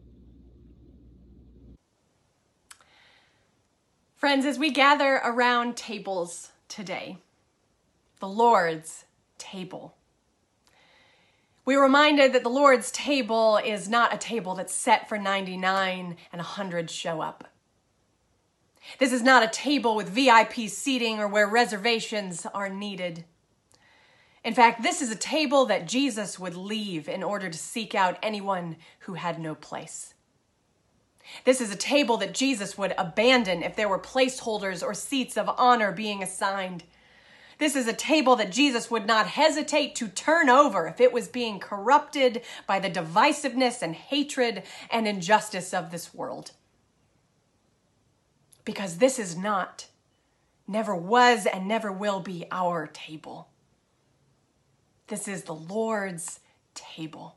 Friends, 4.21 4.45
as 4.45 4.59
we 4.59 4.69
gather 4.69 5.15
around 5.25 5.75
tables 5.75 6.51
today, 6.67 7.17
the 8.19 8.27
Lord's 8.27 9.05
table, 9.39 9.95
we're 11.65 11.81
reminded 11.81 12.31
that 12.33 12.43
the 12.43 12.49
Lord's 12.49 12.91
table 12.91 13.57
is 13.57 13.89
not 13.89 14.13
a 14.13 14.19
table 14.19 14.53
that's 14.53 14.75
set 14.75 15.09
for 15.09 15.17
99 15.17 16.17
and 16.31 16.39
100 16.39 16.91
show 16.91 17.19
up. 17.19 17.47
This 18.99 19.11
is 19.11 19.23
not 19.23 19.41
a 19.41 19.47
table 19.47 19.95
with 19.95 20.09
VIP 20.09 20.69
seating 20.69 21.17
or 21.17 21.27
where 21.27 21.47
reservations 21.47 22.45
are 22.53 22.69
needed. 22.69 23.25
In 24.45 24.53
fact, 24.53 24.83
this 24.83 25.01
is 25.01 25.09
a 25.09 25.15
table 25.15 25.65
that 25.65 25.87
Jesus 25.87 26.37
would 26.37 26.55
leave 26.55 27.09
in 27.09 27.23
order 27.23 27.49
to 27.49 27.57
seek 27.57 27.95
out 27.95 28.19
anyone 28.21 28.75
who 28.99 29.15
had 29.15 29.39
no 29.39 29.55
place. 29.55 30.13
This 31.43 31.61
is 31.61 31.71
a 31.71 31.77
table 31.77 32.17
that 32.17 32.33
Jesus 32.33 32.77
would 32.77 32.93
abandon 32.97 33.63
if 33.63 33.75
there 33.75 33.89
were 33.89 33.99
placeholders 33.99 34.83
or 34.83 34.93
seats 34.93 35.37
of 35.37 35.49
honor 35.57 35.91
being 35.91 36.21
assigned. 36.21 36.83
This 37.57 37.75
is 37.75 37.87
a 37.87 37.93
table 37.93 38.35
that 38.37 38.51
Jesus 38.51 38.89
would 38.89 39.05
not 39.05 39.27
hesitate 39.27 39.93
to 39.95 40.07
turn 40.07 40.49
over 40.49 40.87
if 40.87 40.99
it 40.99 41.13
was 41.13 41.27
being 41.27 41.59
corrupted 41.59 42.41
by 42.65 42.79
the 42.79 42.89
divisiveness 42.89 43.83
and 43.83 43.93
hatred 43.93 44.63
and 44.89 45.07
injustice 45.07 45.73
of 45.73 45.91
this 45.91 46.13
world. 46.13 46.51
Because 48.65 48.97
this 48.97 49.19
is 49.19 49.37
not, 49.37 49.87
never 50.67 50.95
was, 50.95 51.45
and 51.45 51.67
never 51.67 51.91
will 51.91 52.19
be 52.19 52.45
our 52.51 52.87
table. 52.87 53.49
This 55.07 55.27
is 55.27 55.43
the 55.43 55.53
Lord's 55.53 56.39
table. 56.73 57.35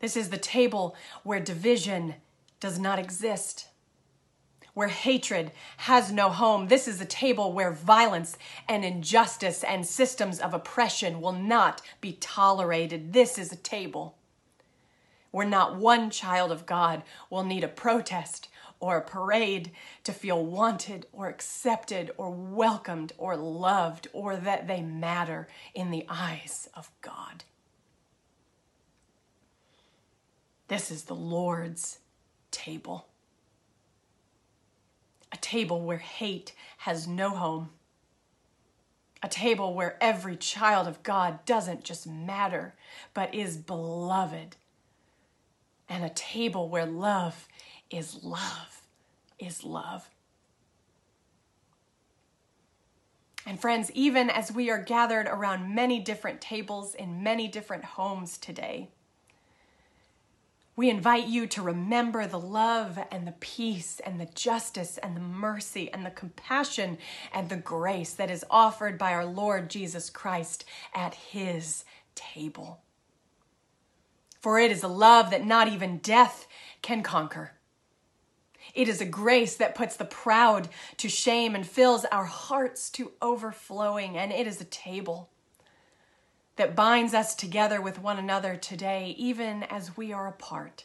This 0.00 0.16
is 0.16 0.30
the 0.30 0.38
table 0.38 0.94
where 1.22 1.40
division 1.40 2.14
does 2.60 2.78
not 2.78 2.98
exist, 2.98 3.68
where 4.74 4.88
hatred 4.88 5.50
has 5.78 6.12
no 6.12 6.30
home. 6.30 6.68
This 6.68 6.86
is 6.86 7.00
a 7.00 7.06
table 7.06 7.52
where 7.52 7.72
violence 7.72 8.36
and 8.68 8.84
injustice 8.84 9.64
and 9.64 9.86
systems 9.86 10.38
of 10.38 10.54
oppression 10.54 11.20
will 11.20 11.32
not 11.32 11.82
be 12.00 12.12
tolerated. 12.12 13.12
This 13.12 13.38
is 13.38 13.52
a 13.52 13.56
table 13.56 14.16
where 15.30 15.46
not 15.46 15.76
one 15.76 16.10
child 16.10 16.52
of 16.52 16.66
God 16.66 17.02
will 17.28 17.44
need 17.44 17.64
a 17.64 17.68
protest 17.68 18.48
or 18.80 18.96
a 18.96 19.02
parade 19.02 19.72
to 20.04 20.12
feel 20.12 20.44
wanted 20.44 21.06
or 21.12 21.28
accepted 21.28 22.10
or 22.16 22.30
welcomed 22.30 23.12
or 23.18 23.36
loved 23.36 24.08
or 24.12 24.36
that 24.36 24.68
they 24.68 24.80
matter 24.80 25.48
in 25.74 25.90
the 25.90 26.06
eyes 26.08 26.68
of 26.74 26.90
God. 27.02 27.44
This 30.68 30.90
is 30.90 31.04
the 31.04 31.14
Lord's 31.14 31.98
table. 32.50 33.06
A 35.32 35.36
table 35.38 35.82
where 35.82 35.98
hate 35.98 36.52
has 36.78 37.08
no 37.08 37.30
home. 37.30 37.70
A 39.22 39.28
table 39.28 39.74
where 39.74 39.96
every 40.00 40.36
child 40.36 40.86
of 40.86 41.02
God 41.02 41.44
doesn't 41.44 41.84
just 41.84 42.06
matter, 42.06 42.74
but 43.14 43.34
is 43.34 43.56
beloved. 43.56 44.56
And 45.88 46.04
a 46.04 46.10
table 46.10 46.68
where 46.68 46.86
love 46.86 47.48
is 47.90 48.22
love, 48.22 48.82
is 49.38 49.64
love. 49.64 50.08
And 53.46 53.58
friends, 53.58 53.90
even 53.92 54.28
as 54.28 54.52
we 54.52 54.68
are 54.70 54.82
gathered 54.82 55.26
around 55.26 55.74
many 55.74 56.00
different 56.00 56.42
tables 56.42 56.94
in 56.94 57.22
many 57.22 57.48
different 57.48 57.84
homes 57.84 58.36
today, 58.36 58.90
we 60.78 60.88
invite 60.88 61.26
you 61.26 61.44
to 61.44 61.60
remember 61.60 62.24
the 62.24 62.38
love 62.38 63.00
and 63.10 63.26
the 63.26 63.34
peace 63.40 64.00
and 64.06 64.20
the 64.20 64.28
justice 64.36 64.96
and 64.96 65.16
the 65.16 65.20
mercy 65.20 65.92
and 65.92 66.06
the 66.06 66.10
compassion 66.10 66.96
and 67.34 67.48
the 67.48 67.56
grace 67.56 68.12
that 68.12 68.30
is 68.30 68.44
offered 68.48 68.96
by 68.96 69.12
our 69.12 69.26
Lord 69.26 69.70
Jesus 69.70 70.08
Christ 70.08 70.64
at 70.94 71.14
his 71.14 71.84
table. 72.14 72.80
For 74.40 74.60
it 74.60 74.70
is 74.70 74.84
a 74.84 74.88
love 74.88 75.32
that 75.32 75.44
not 75.44 75.66
even 75.66 75.98
death 75.98 76.46
can 76.80 77.02
conquer. 77.02 77.54
It 78.72 78.88
is 78.88 79.00
a 79.00 79.04
grace 79.04 79.56
that 79.56 79.74
puts 79.74 79.96
the 79.96 80.04
proud 80.04 80.68
to 80.98 81.08
shame 81.08 81.56
and 81.56 81.66
fills 81.66 82.04
our 82.04 82.26
hearts 82.26 82.88
to 82.90 83.10
overflowing, 83.20 84.16
and 84.16 84.30
it 84.30 84.46
is 84.46 84.60
a 84.60 84.64
table 84.64 85.28
that 86.58 86.74
binds 86.74 87.14
us 87.14 87.34
together 87.36 87.80
with 87.80 88.00
one 88.00 88.18
another 88.18 88.56
today, 88.56 89.14
even 89.16 89.62
as 89.62 89.96
we 89.96 90.12
are 90.12 90.26
apart. 90.26 90.84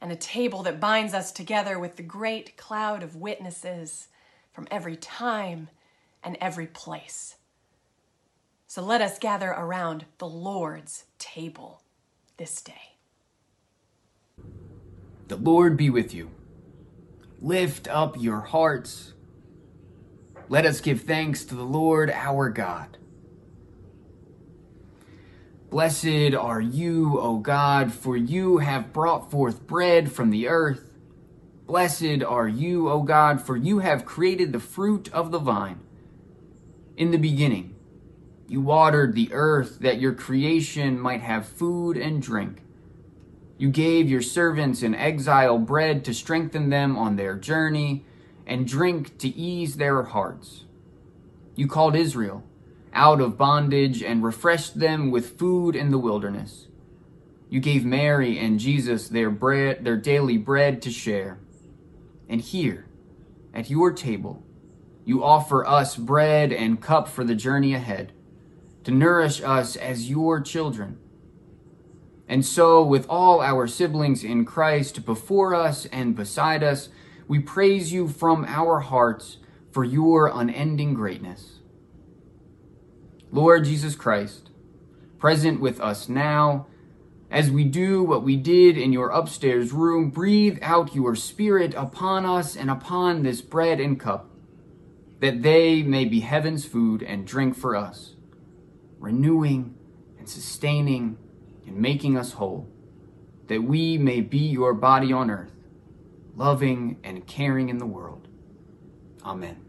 And 0.00 0.12
a 0.12 0.16
table 0.16 0.62
that 0.64 0.78
binds 0.78 1.14
us 1.14 1.32
together 1.32 1.78
with 1.78 1.96
the 1.96 2.02
great 2.02 2.56
cloud 2.58 3.02
of 3.02 3.16
witnesses 3.16 4.08
from 4.52 4.68
every 4.70 4.94
time 4.94 5.70
and 6.22 6.36
every 6.38 6.66
place. 6.66 7.36
So 8.66 8.82
let 8.82 9.00
us 9.00 9.18
gather 9.18 9.48
around 9.48 10.04
the 10.18 10.28
Lord's 10.28 11.04
table 11.18 11.80
this 12.36 12.60
day. 12.60 12.96
The 15.28 15.36
Lord 15.36 15.78
be 15.78 15.88
with 15.88 16.12
you. 16.12 16.30
Lift 17.40 17.88
up 17.88 18.16
your 18.20 18.40
hearts. 18.40 19.14
Let 20.50 20.66
us 20.66 20.82
give 20.82 21.02
thanks 21.02 21.44
to 21.46 21.54
the 21.54 21.64
Lord 21.64 22.10
our 22.10 22.50
God. 22.50 22.98
Blessed 25.76 26.34
are 26.34 26.62
you, 26.62 27.20
O 27.20 27.36
God, 27.36 27.92
for 27.92 28.16
you 28.16 28.56
have 28.56 28.94
brought 28.94 29.30
forth 29.30 29.66
bread 29.66 30.10
from 30.10 30.30
the 30.30 30.48
earth. 30.48 30.90
Blessed 31.66 32.22
are 32.26 32.48
you, 32.48 32.88
O 32.88 33.02
God, 33.02 33.42
for 33.42 33.58
you 33.58 33.80
have 33.80 34.06
created 34.06 34.54
the 34.54 34.58
fruit 34.58 35.12
of 35.12 35.30
the 35.30 35.38
vine. 35.38 35.80
In 36.96 37.10
the 37.10 37.18
beginning, 37.18 37.74
you 38.48 38.62
watered 38.62 39.14
the 39.14 39.28
earth 39.34 39.80
that 39.80 40.00
your 40.00 40.14
creation 40.14 40.98
might 40.98 41.20
have 41.20 41.46
food 41.46 41.98
and 41.98 42.22
drink. 42.22 42.62
You 43.58 43.68
gave 43.68 44.08
your 44.08 44.22
servants 44.22 44.82
in 44.82 44.94
exile 44.94 45.58
bread 45.58 46.06
to 46.06 46.14
strengthen 46.14 46.70
them 46.70 46.96
on 46.96 47.16
their 47.16 47.36
journey 47.36 48.06
and 48.46 48.66
drink 48.66 49.18
to 49.18 49.28
ease 49.28 49.76
their 49.76 50.04
hearts. 50.04 50.64
You 51.54 51.66
called 51.66 51.94
Israel 51.94 52.44
out 52.92 53.20
of 53.20 53.36
bondage 53.36 54.02
and 54.02 54.22
refreshed 54.22 54.78
them 54.78 55.10
with 55.10 55.38
food 55.38 55.76
in 55.76 55.90
the 55.90 55.98
wilderness. 55.98 56.68
You 57.48 57.60
gave 57.60 57.84
Mary 57.84 58.38
and 58.38 58.58
Jesus 58.58 59.08
their 59.08 59.30
bread, 59.30 59.84
their 59.84 59.96
daily 59.96 60.36
bread 60.36 60.82
to 60.82 60.90
share. 60.90 61.38
And 62.28 62.40
here, 62.40 62.86
at 63.54 63.70
your 63.70 63.92
table, 63.92 64.42
you 65.04 65.22
offer 65.22 65.64
us 65.64 65.96
bread 65.96 66.52
and 66.52 66.80
cup 66.80 67.06
for 67.06 67.22
the 67.22 67.36
journey 67.36 67.74
ahead, 67.74 68.12
to 68.84 68.90
nourish 68.90 69.40
us 69.40 69.76
as 69.76 70.10
your 70.10 70.40
children. 70.40 70.98
And 72.28 72.44
so, 72.44 72.82
with 72.82 73.06
all 73.08 73.40
our 73.40 73.68
siblings 73.68 74.24
in 74.24 74.44
Christ 74.44 75.06
before 75.06 75.54
us 75.54 75.86
and 75.86 76.16
beside 76.16 76.64
us, 76.64 76.88
we 77.28 77.38
praise 77.38 77.92
you 77.92 78.08
from 78.08 78.44
our 78.46 78.80
hearts 78.80 79.38
for 79.70 79.84
your 79.84 80.26
unending 80.26 80.94
greatness. 80.94 81.55
Lord 83.32 83.64
Jesus 83.64 83.94
Christ, 83.94 84.50
present 85.18 85.60
with 85.60 85.80
us 85.80 86.08
now, 86.08 86.66
as 87.30 87.50
we 87.50 87.64
do 87.64 88.02
what 88.02 88.22
we 88.22 88.36
did 88.36 88.78
in 88.78 88.92
your 88.92 89.10
upstairs 89.10 89.72
room, 89.72 90.10
breathe 90.10 90.58
out 90.62 90.94
your 90.94 91.16
Spirit 91.16 91.74
upon 91.74 92.24
us 92.24 92.56
and 92.56 92.70
upon 92.70 93.22
this 93.22 93.40
bread 93.40 93.80
and 93.80 93.98
cup, 93.98 94.30
that 95.20 95.42
they 95.42 95.82
may 95.82 96.04
be 96.04 96.20
heaven's 96.20 96.64
food 96.64 97.02
and 97.02 97.26
drink 97.26 97.56
for 97.56 97.74
us, 97.74 98.14
renewing 99.00 99.74
and 100.18 100.28
sustaining 100.28 101.18
and 101.66 101.76
making 101.76 102.16
us 102.16 102.34
whole, 102.34 102.68
that 103.48 103.64
we 103.64 103.98
may 103.98 104.20
be 104.20 104.38
your 104.38 104.72
body 104.72 105.12
on 105.12 105.30
earth, 105.30 105.52
loving 106.36 106.98
and 107.02 107.26
caring 107.26 107.68
in 107.68 107.78
the 107.78 107.86
world. 107.86 108.28
Amen. 109.24 109.65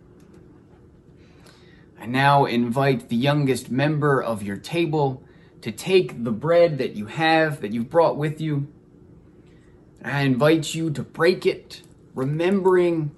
I 2.00 2.06
now 2.06 2.46
invite 2.46 3.10
the 3.10 3.16
youngest 3.16 3.72
member 3.72 4.22
of 4.22 4.44
your 4.44 4.58
table 4.58 5.24
to 5.62 5.72
take 5.72 6.24
the 6.24 6.32
bread 6.32 6.78
that 6.78 6.96
you 6.96 7.08
have, 7.08 7.62
that 7.62 7.72
you've 7.72 7.90
brought 7.90 8.18
with 8.18 8.40
you. 8.40 8.68
I 10.04 10.22
invite 10.22 10.76
you 10.76 10.92
to 10.92 11.02
break 11.02 11.46
it, 11.46 11.82
remembering 12.14 13.12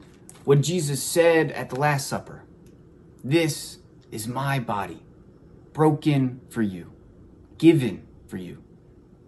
what 0.45 0.61
Jesus 0.61 1.03
said 1.03 1.51
at 1.51 1.69
the 1.69 1.75
Last 1.75 2.07
Supper 2.07 2.43
This 3.23 3.79
is 4.11 4.27
my 4.27 4.59
body, 4.59 5.03
broken 5.73 6.41
for 6.49 6.61
you, 6.61 6.93
given 7.57 8.07
for 8.27 8.37
you. 8.37 8.63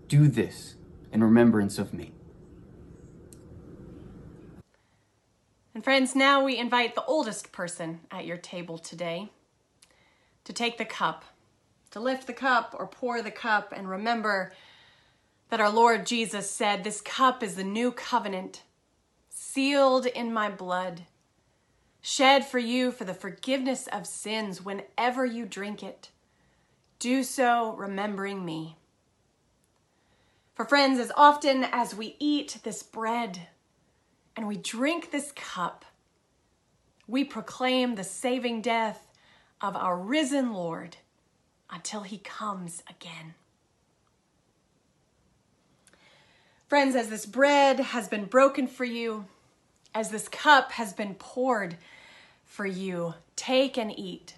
Do 0.07 0.27
this 0.27 0.75
in 1.11 1.23
remembrance 1.23 1.77
of 1.77 1.93
me. 1.93 2.13
And 5.75 5.83
friends, 5.83 6.15
now 6.15 6.43
we 6.43 6.57
invite 6.57 6.95
the 6.95 7.05
oldest 7.05 7.51
person 7.51 8.01
at 8.09 8.25
your 8.25 8.37
table 8.37 8.77
today 8.77 9.29
to 10.43 10.53
take 10.53 10.77
the 10.77 10.85
cup, 10.85 11.25
to 11.91 11.99
lift 11.99 12.27
the 12.27 12.33
cup 12.33 12.75
or 12.77 12.87
pour 12.87 13.21
the 13.21 13.31
cup, 13.31 13.73
and 13.75 13.89
remember 13.89 14.53
that 15.49 15.59
our 15.59 15.69
Lord 15.69 16.05
Jesus 16.05 16.49
said, 16.49 16.83
This 16.83 17.01
cup 17.01 17.43
is 17.43 17.55
the 17.55 17.63
new 17.63 17.91
covenant, 17.91 18.63
sealed 19.29 20.05
in 20.05 20.33
my 20.33 20.49
blood, 20.49 21.03
shed 22.01 22.45
for 22.45 22.59
you 22.59 22.91
for 22.91 23.03
the 23.03 23.13
forgiveness 23.13 23.87
of 23.87 24.07
sins 24.07 24.63
whenever 24.63 25.25
you 25.25 25.45
drink 25.45 25.83
it. 25.83 26.09
Do 26.99 27.23
so 27.23 27.73
remembering 27.73 28.45
me. 28.45 28.77
For 30.53 30.65
friends, 30.65 30.99
as 30.99 31.11
often 31.17 31.63
as 31.63 31.95
we 31.95 32.15
eat 32.19 32.59
this 32.63 32.83
bread 32.83 33.47
and 34.35 34.47
we 34.47 34.57
drink 34.57 35.11
this 35.11 35.31
cup, 35.31 35.85
we 37.07 37.23
proclaim 37.23 37.95
the 37.95 38.03
saving 38.03 38.61
death 38.61 39.07
of 39.61 39.75
our 39.75 39.97
risen 39.97 40.53
Lord 40.53 40.97
until 41.69 42.01
he 42.01 42.17
comes 42.17 42.83
again. 42.89 43.35
Friends, 46.67 46.95
as 46.95 47.09
this 47.09 47.25
bread 47.25 47.79
has 47.79 48.07
been 48.07 48.25
broken 48.25 48.65
for 48.65 48.85
you, 48.85 49.25
as 49.93 50.09
this 50.09 50.27
cup 50.29 50.71
has 50.73 50.93
been 50.93 51.15
poured 51.15 51.77
for 52.45 52.65
you, 52.65 53.13
take 53.35 53.77
and 53.77 53.97
eat. 53.97 54.35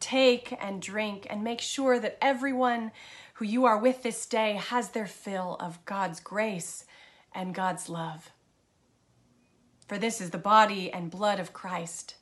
Take 0.00 0.56
and 0.60 0.82
drink, 0.82 1.26
and 1.30 1.42
make 1.42 1.60
sure 1.60 1.98
that 1.98 2.18
everyone 2.20 2.92
who 3.34 3.44
you 3.44 3.64
are 3.64 3.78
with 3.78 4.02
this 4.02 4.26
day 4.26 4.54
has 4.54 4.90
their 4.90 5.06
fill 5.06 5.56
of 5.60 5.84
God's 5.84 6.20
grace 6.20 6.84
and 7.34 7.54
God's 7.54 7.88
love. 7.88 8.30
For 9.86 9.98
this 9.98 10.20
is 10.20 10.30
the 10.30 10.38
body 10.38 10.90
and 10.92 11.10
blood 11.10 11.40
of 11.40 11.52
Christ, 11.52 12.16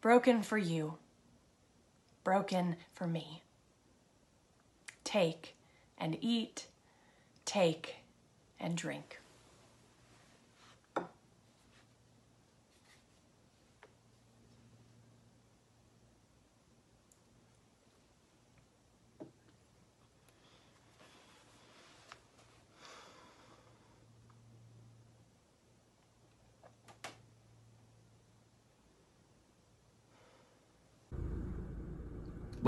broken 0.00 0.42
for 0.42 0.58
you, 0.58 0.98
broken 2.28 2.76
for 2.92 3.06
me. 3.06 3.42
Take 5.02 5.56
and 5.96 6.18
eat, 6.20 6.66
take 7.46 8.00
and 8.60 8.76
drink. 8.76 9.18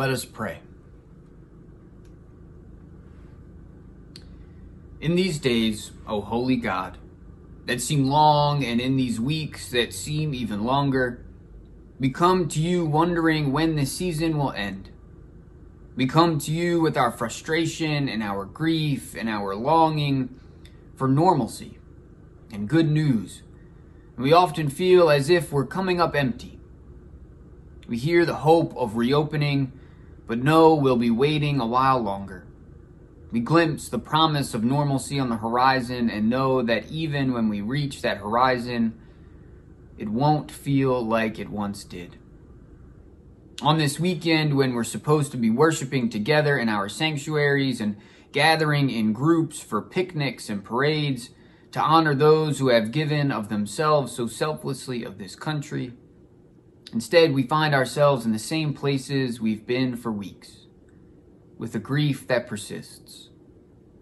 Let 0.00 0.08
us 0.08 0.24
pray. 0.24 0.60
In 4.98 5.14
these 5.14 5.38
days, 5.38 5.90
O 6.06 6.22
holy 6.22 6.56
God, 6.56 6.96
that 7.66 7.82
seem 7.82 8.06
long, 8.06 8.64
and 8.64 8.80
in 8.80 8.96
these 8.96 9.20
weeks 9.20 9.70
that 9.72 9.92
seem 9.92 10.32
even 10.32 10.64
longer, 10.64 11.22
we 11.98 12.08
come 12.08 12.48
to 12.48 12.62
you 12.62 12.86
wondering 12.86 13.52
when 13.52 13.76
this 13.76 13.92
season 13.92 14.38
will 14.38 14.52
end. 14.52 14.88
We 15.96 16.06
come 16.06 16.38
to 16.38 16.50
you 16.50 16.80
with 16.80 16.96
our 16.96 17.12
frustration 17.12 18.08
and 18.08 18.22
our 18.22 18.46
grief 18.46 19.14
and 19.14 19.28
our 19.28 19.54
longing 19.54 20.34
for 20.96 21.08
normalcy 21.08 21.76
and 22.50 22.70
good 22.70 22.90
news. 22.90 23.42
And 24.16 24.24
we 24.24 24.32
often 24.32 24.70
feel 24.70 25.10
as 25.10 25.28
if 25.28 25.52
we're 25.52 25.66
coming 25.66 26.00
up 26.00 26.16
empty. 26.16 26.58
We 27.86 27.98
hear 27.98 28.24
the 28.24 28.36
hope 28.36 28.74
of 28.78 28.96
reopening 28.96 29.72
but 30.30 30.44
know 30.44 30.76
we'll 30.76 30.94
be 30.94 31.10
waiting 31.10 31.58
a 31.58 31.66
while 31.66 31.98
longer. 31.98 32.46
We 33.32 33.40
glimpse 33.40 33.88
the 33.88 33.98
promise 33.98 34.54
of 34.54 34.62
normalcy 34.62 35.18
on 35.18 35.28
the 35.28 35.38
horizon 35.38 36.08
and 36.08 36.30
know 36.30 36.62
that 36.62 36.88
even 36.88 37.32
when 37.32 37.48
we 37.48 37.60
reach 37.60 38.00
that 38.02 38.18
horizon, 38.18 38.96
it 39.98 40.08
won't 40.08 40.48
feel 40.48 41.04
like 41.04 41.40
it 41.40 41.48
once 41.48 41.82
did. 41.82 42.16
On 43.60 43.76
this 43.76 43.98
weekend, 43.98 44.56
when 44.56 44.72
we're 44.72 44.84
supposed 44.84 45.32
to 45.32 45.36
be 45.36 45.50
worshiping 45.50 46.08
together 46.08 46.56
in 46.56 46.68
our 46.68 46.88
sanctuaries 46.88 47.80
and 47.80 47.96
gathering 48.30 48.88
in 48.88 49.12
groups 49.12 49.58
for 49.58 49.82
picnics 49.82 50.48
and 50.48 50.62
parades 50.62 51.30
to 51.72 51.80
honor 51.80 52.14
those 52.14 52.60
who 52.60 52.68
have 52.68 52.92
given 52.92 53.32
of 53.32 53.48
themselves 53.48 54.12
so 54.12 54.28
selflessly 54.28 55.02
of 55.02 55.18
this 55.18 55.34
country, 55.34 55.92
Instead, 56.92 57.32
we 57.32 57.44
find 57.44 57.74
ourselves 57.74 58.26
in 58.26 58.32
the 58.32 58.38
same 58.38 58.74
places 58.74 59.40
we've 59.40 59.66
been 59.66 59.96
for 59.96 60.10
weeks, 60.10 60.66
with 61.56 61.74
a 61.74 61.78
grief 61.78 62.26
that 62.26 62.48
persists, 62.48 63.28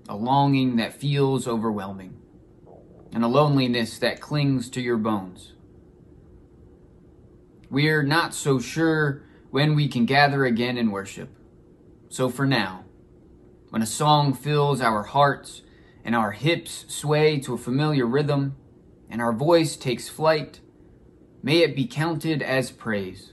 a 0.09 0.17
longing 0.17 0.77
that 0.77 0.95
feels 0.95 1.47
overwhelming, 1.47 2.17
and 3.13 3.23
a 3.23 3.29
loneliness 3.29 3.99
that 3.99 4.21
clings 4.21 4.71
to 4.71 4.81
your 4.81 4.97
bones. 4.97 5.53
We're 7.71 8.03
not 8.03 8.33
so 8.33 8.59
sure 8.59 9.23
when 9.51 9.75
we 9.75 9.89
can 9.89 10.07
gather 10.07 10.47
again 10.47 10.79
in 10.79 10.91
worship. 10.91 11.31
So 12.09 12.31
for 12.31 12.47
now, 12.47 12.85
when 13.69 13.83
a 13.83 13.87
song 13.87 14.33
fills 14.33 14.81
our 14.81 15.03
hearts 15.03 15.61
and 16.05 16.17
our 16.17 16.33
hips 16.33 16.87
sway 16.89 17.39
to 17.41 17.53
a 17.53 17.59
familiar 17.59 18.07
rhythm 18.07 18.57
and 19.11 19.21
our 19.21 19.35
voice 19.35 19.77
takes 19.77 20.09
flight, 20.09 20.61
May 21.41 21.59
it 21.59 21.77
be 21.77 21.87
counted 21.87 22.43
as 22.43 22.73
praise. 22.73 23.33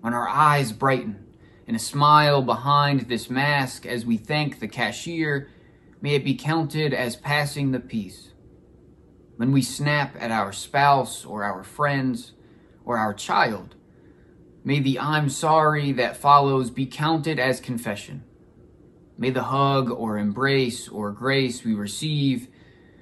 When 0.00 0.14
our 0.14 0.28
eyes 0.28 0.72
brighten 0.72 1.26
and 1.66 1.76
a 1.76 1.80
smile 1.80 2.40
behind 2.40 3.02
this 3.02 3.28
mask 3.28 3.84
as 3.84 4.06
we 4.06 4.16
thank 4.16 4.58
the 4.58 4.68
cashier, 4.68 5.50
may 6.00 6.14
it 6.14 6.24
be 6.24 6.34
counted 6.34 6.94
as 6.94 7.16
passing 7.16 7.72
the 7.72 7.80
peace. 7.80 8.30
When 9.36 9.52
we 9.52 9.60
snap 9.60 10.16
at 10.18 10.30
our 10.30 10.50
spouse 10.50 11.26
or 11.26 11.44
our 11.44 11.62
friends 11.62 12.32
or 12.86 12.96
our 12.96 13.12
child, 13.12 13.74
may 14.64 14.80
the 14.80 14.98
I'm 14.98 15.28
sorry 15.28 15.92
that 15.92 16.16
follows 16.16 16.70
be 16.70 16.86
counted 16.86 17.38
as 17.38 17.60
confession. 17.60 18.24
May 19.18 19.28
the 19.28 19.44
hug 19.44 19.90
or 19.90 20.16
embrace 20.16 20.88
or 20.88 21.12
grace 21.12 21.64
we 21.64 21.74
receive 21.74 22.48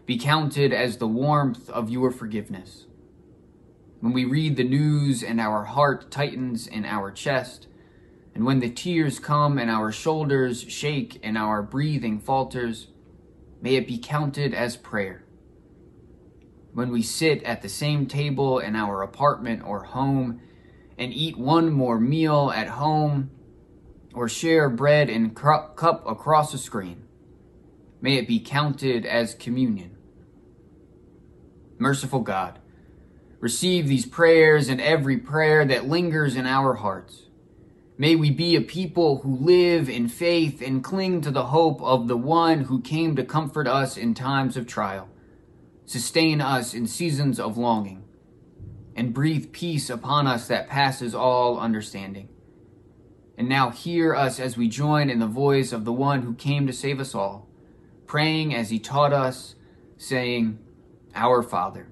be 0.07 0.19
counted 0.19 0.73
as 0.73 0.97
the 0.97 1.07
warmth 1.07 1.71
of 1.71 1.89
your 1.89 2.11
forgiveness 2.11 2.87
when 4.03 4.13
we 4.13 4.25
read 4.25 4.57
the 4.57 4.65
news 4.65 5.23
and 5.23 5.41
our 5.41 5.63
heart 5.63 6.11
tightens 6.11 6.67
in 6.67 6.85
our 6.85 7.13
chest, 7.13 7.69
and 8.35 8.45
when 8.45 8.59
the 8.59 8.69
tears 8.69 9.21
come 9.21 9.59
and 9.59 9.71
our 9.71 9.93
shoulders 9.93 10.63
shake 10.63 11.21
and 11.23 11.39
our 11.39 11.63
breathing 11.63 12.19
falters, 12.19 12.89
may 13.61 13.77
it 13.77 13.87
be 13.87 13.97
counted 13.97 14.55
as 14.55 14.77
prayer. 14.77 15.23
When 16.73 16.91
we 16.91 17.01
sit 17.01 17.45
at 17.45 17.63
the 17.63 17.69
same 17.69 18.07
table 18.07 18.59
in 18.59 18.75
our 18.75 19.03
apartment 19.03 19.63
or 19.65 19.85
home 19.85 20.41
and 20.99 21.15
eat 21.15 21.39
one 21.39 21.71
more 21.71 22.01
meal 22.01 22.53
at 22.53 22.71
home 22.71 23.31
or 24.15 24.29
share 24.29 24.69
bread 24.69 25.11
and 25.11 25.37
cup 25.37 25.79
across 26.09 26.53
a 26.53 26.59
screen, 26.59 27.05
may 28.01 28.17
it 28.17 28.27
be 28.27 28.41
counted 28.41 29.07
as 29.07 29.35
communion. 29.35 29.97
Merciful 31.79 32.21
God, 32.21 32.59
receive 33.43 33.89
these 33.89 34.07
prayers 34.07 34.69
and 34.69 34.81
every 34.81 35.19
prayer 35.19 35.65
that 35.65 35.89
lingers 35.89 36.37
in 36.37 36.47
our 36.47 36.75
hearts. 36.75 37.25
May 37.99 38.15
we 38.15 38.31
be 38.31 38.55
a 38.55 38.61
people 38.61 39.19
who 39.19 39.35
live 39.35 39.91
in 39.91 40.07
faith 40.07 40.63
and 40.63 40.83
cling 40.83 41.23
to 41.23 41.31
the 41.33 41.47
hope 41.47 41.83
of 41.83 42.07
the 42.07 42.17
one 42.17 42.63
who 42.63 42.81
came 42.81 43.17
to 43.17 43.25
comfort 43.25 43.67
us 43.67 43.97
in 43.97 44.15
times 44.15 44.57
of 44.57 44.69
trial, 44.69 45.09
sustain 45.87 46.41
us 46.41 46.73
in 46.73 46.87
seasons 46.87 47.41
of 47.41 47.59
longing, 47.59 48.05
and 48.95 49.13
breathe 49.13 49.51
peace 49.51 49.91
upon 49.91 50.29
us 50.29 50.47
that 50.47 50.69
passes 50.69 51.13
all 51.13 51.59
understanding. 51.59 52.29
And 53.37 53.49
now 53.49 53.71
hear 53.71 54.15
us 54.15 54.39
as 54.39 54.57
we 54.57 54.69
join 54.69 55.11
in 55.11 55.19
the 55.19 55.27
voice 55.27 55.73
of 55.73 55.85
the 55.85 55.93
one 55.93 56.23
who 56.23 56.35
came 56.35 56.69
to 56.69 56.73
save 56.73 57.01
us 57.01 57.13
all, 57.13 57.49
praying 58.07 58.55
as 58.55 58.71
he 58.71 58.79
taught 58.79 59.13
us, 59.13 59.57
saying, 59.97 60.61
Our 61.13 61.43
Father 61.43 61.92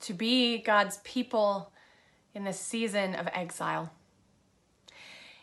to 0.00 0.12
be 0.12 0.58
God's 0.58 0.98
people 0.98 1.72
in 2.34 2.44
this 2.44 2.60
season 2.60 3.14
of 3.14 3.28
exile. 3.32 3.92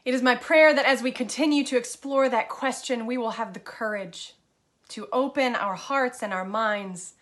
It 0.05 0.13
is 0.13 0.21
my 0.21 0.35
prayer 0.35 0.73
that 0.73 0.85
as 0.85 1.01
we 1.01 1.11
continue 1.11 1.63
to 1.65 1.77
explore 1.77 2.29
that 2.29 2.47
question, 2.47 3.05
we 3.05 3.17
will 3.17 3.31
have 3.31 3.53
the 3.53 3.59
courage 3.59 4.33
to 4.89 5.07
open 5.11 5.55
our 5.55 5.75
hearts 5.75 6.21
and 6.21 6.31
our 6.31 6.45
minds 6.45 7.13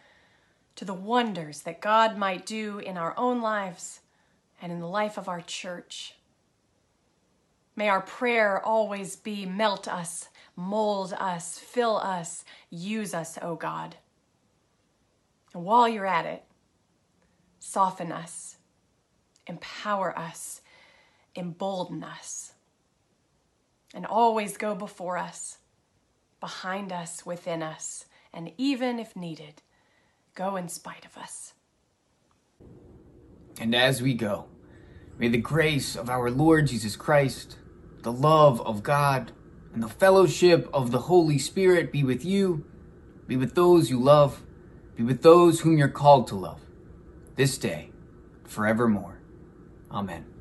to 0.75 0.85
the 0.85 0.93
wonders 0.93 1.61
that 1.61 1.81
God 1.81 2.17
might 2.17 2.45
do 2.45 2.79
in 2.79 2.97
our 2.97 3.17
own 3.17 3.41
lives 3.41 4.01
and 4.61 4.71
in 4.71 4.79
the 4.79 4.87
life 4.87 5.17
of 5.17 5.29
our 5.29 5.41
church. 5.41 6.15
May 7.75 7.89
our 7.89 8.01
prayer 8.01 8.61
always 8.63 9.15
be 9.15 9.45
melt 9.45 9.87
us, 9.87 10.27
mold 10.55 11.13
us, 11.13 11.57
fill 11.57 11.97
us, 11.97 12.43
use 12.69 13.13
us, 13.13 13.39
O 13.41 13.55
God. 13.55 13.95
And 15.53 15.63
while 15.63 15.87
you're 15.87 16.05
at 16.05 16.25
it, 16.25 16.43
soften 17.63 18.11
us, 18.11 18.57
empower 19.47 20.17
us, 20.19 20.59
embolden 21.33 22.03
us, 22.03 22.51
and 23.93 24.05
always 24.05 24.57
go 24.57 24.75
before 24.75 25.17
us, 25.17 25.59
behind 26.41 26.91
us, 26.91 27.25
within 27.25 27.63
us, 27.63 28.05
and 28.33 28.51
even 28.57 28.99
if 28.99 29.15
needed, 29.15 29.61
go 30.35 30.57
in 30.57 30.67
spite 30.67 31.05
of 31.05 31.17
us. 31.17 31.53
And 33.61 33.73
as 33.73 34.01
we 34.01 34.13
go, 34.13 34.45
may 35.17 35.29
the 35.29 35.37
grace 35.37 35.95
of 35.95 36.09
our 36.09 36.29
Lord 36.29 36.67
Jesus 36.67 36.97
Christ, 36.97 37.57
the 38.01 38.11
love 38.11 38.59
of 38.61 38.83
God, 38.83 39.31
and 39.73 39.81
the 39.81 39.87
fellowship 39.87 40.69
of 40.73 40.91
the 40.91 40.99
Holy 40.99 41.37
Spirit 41.39 41.93
be 41.93 42.03
with 42.03 42.25
you, 42.25 42.65
be 43.25 43.37
with 43.37 43.55
those 43.55 43.89
you 43.89 43.99
love, 43.99 44.43
be 44.97 45.03
with 45.03 45.21
those 45.21 45.61
whom 45.61 45.77
you're 45.77 45.87
called 45.87 46.27
to 46.27 46.35
love, 46.35 46.59
this 47.35 47.57
day, 47.57 47.91
forevermore. 48.45 49.19
Amen. 49.91 50.32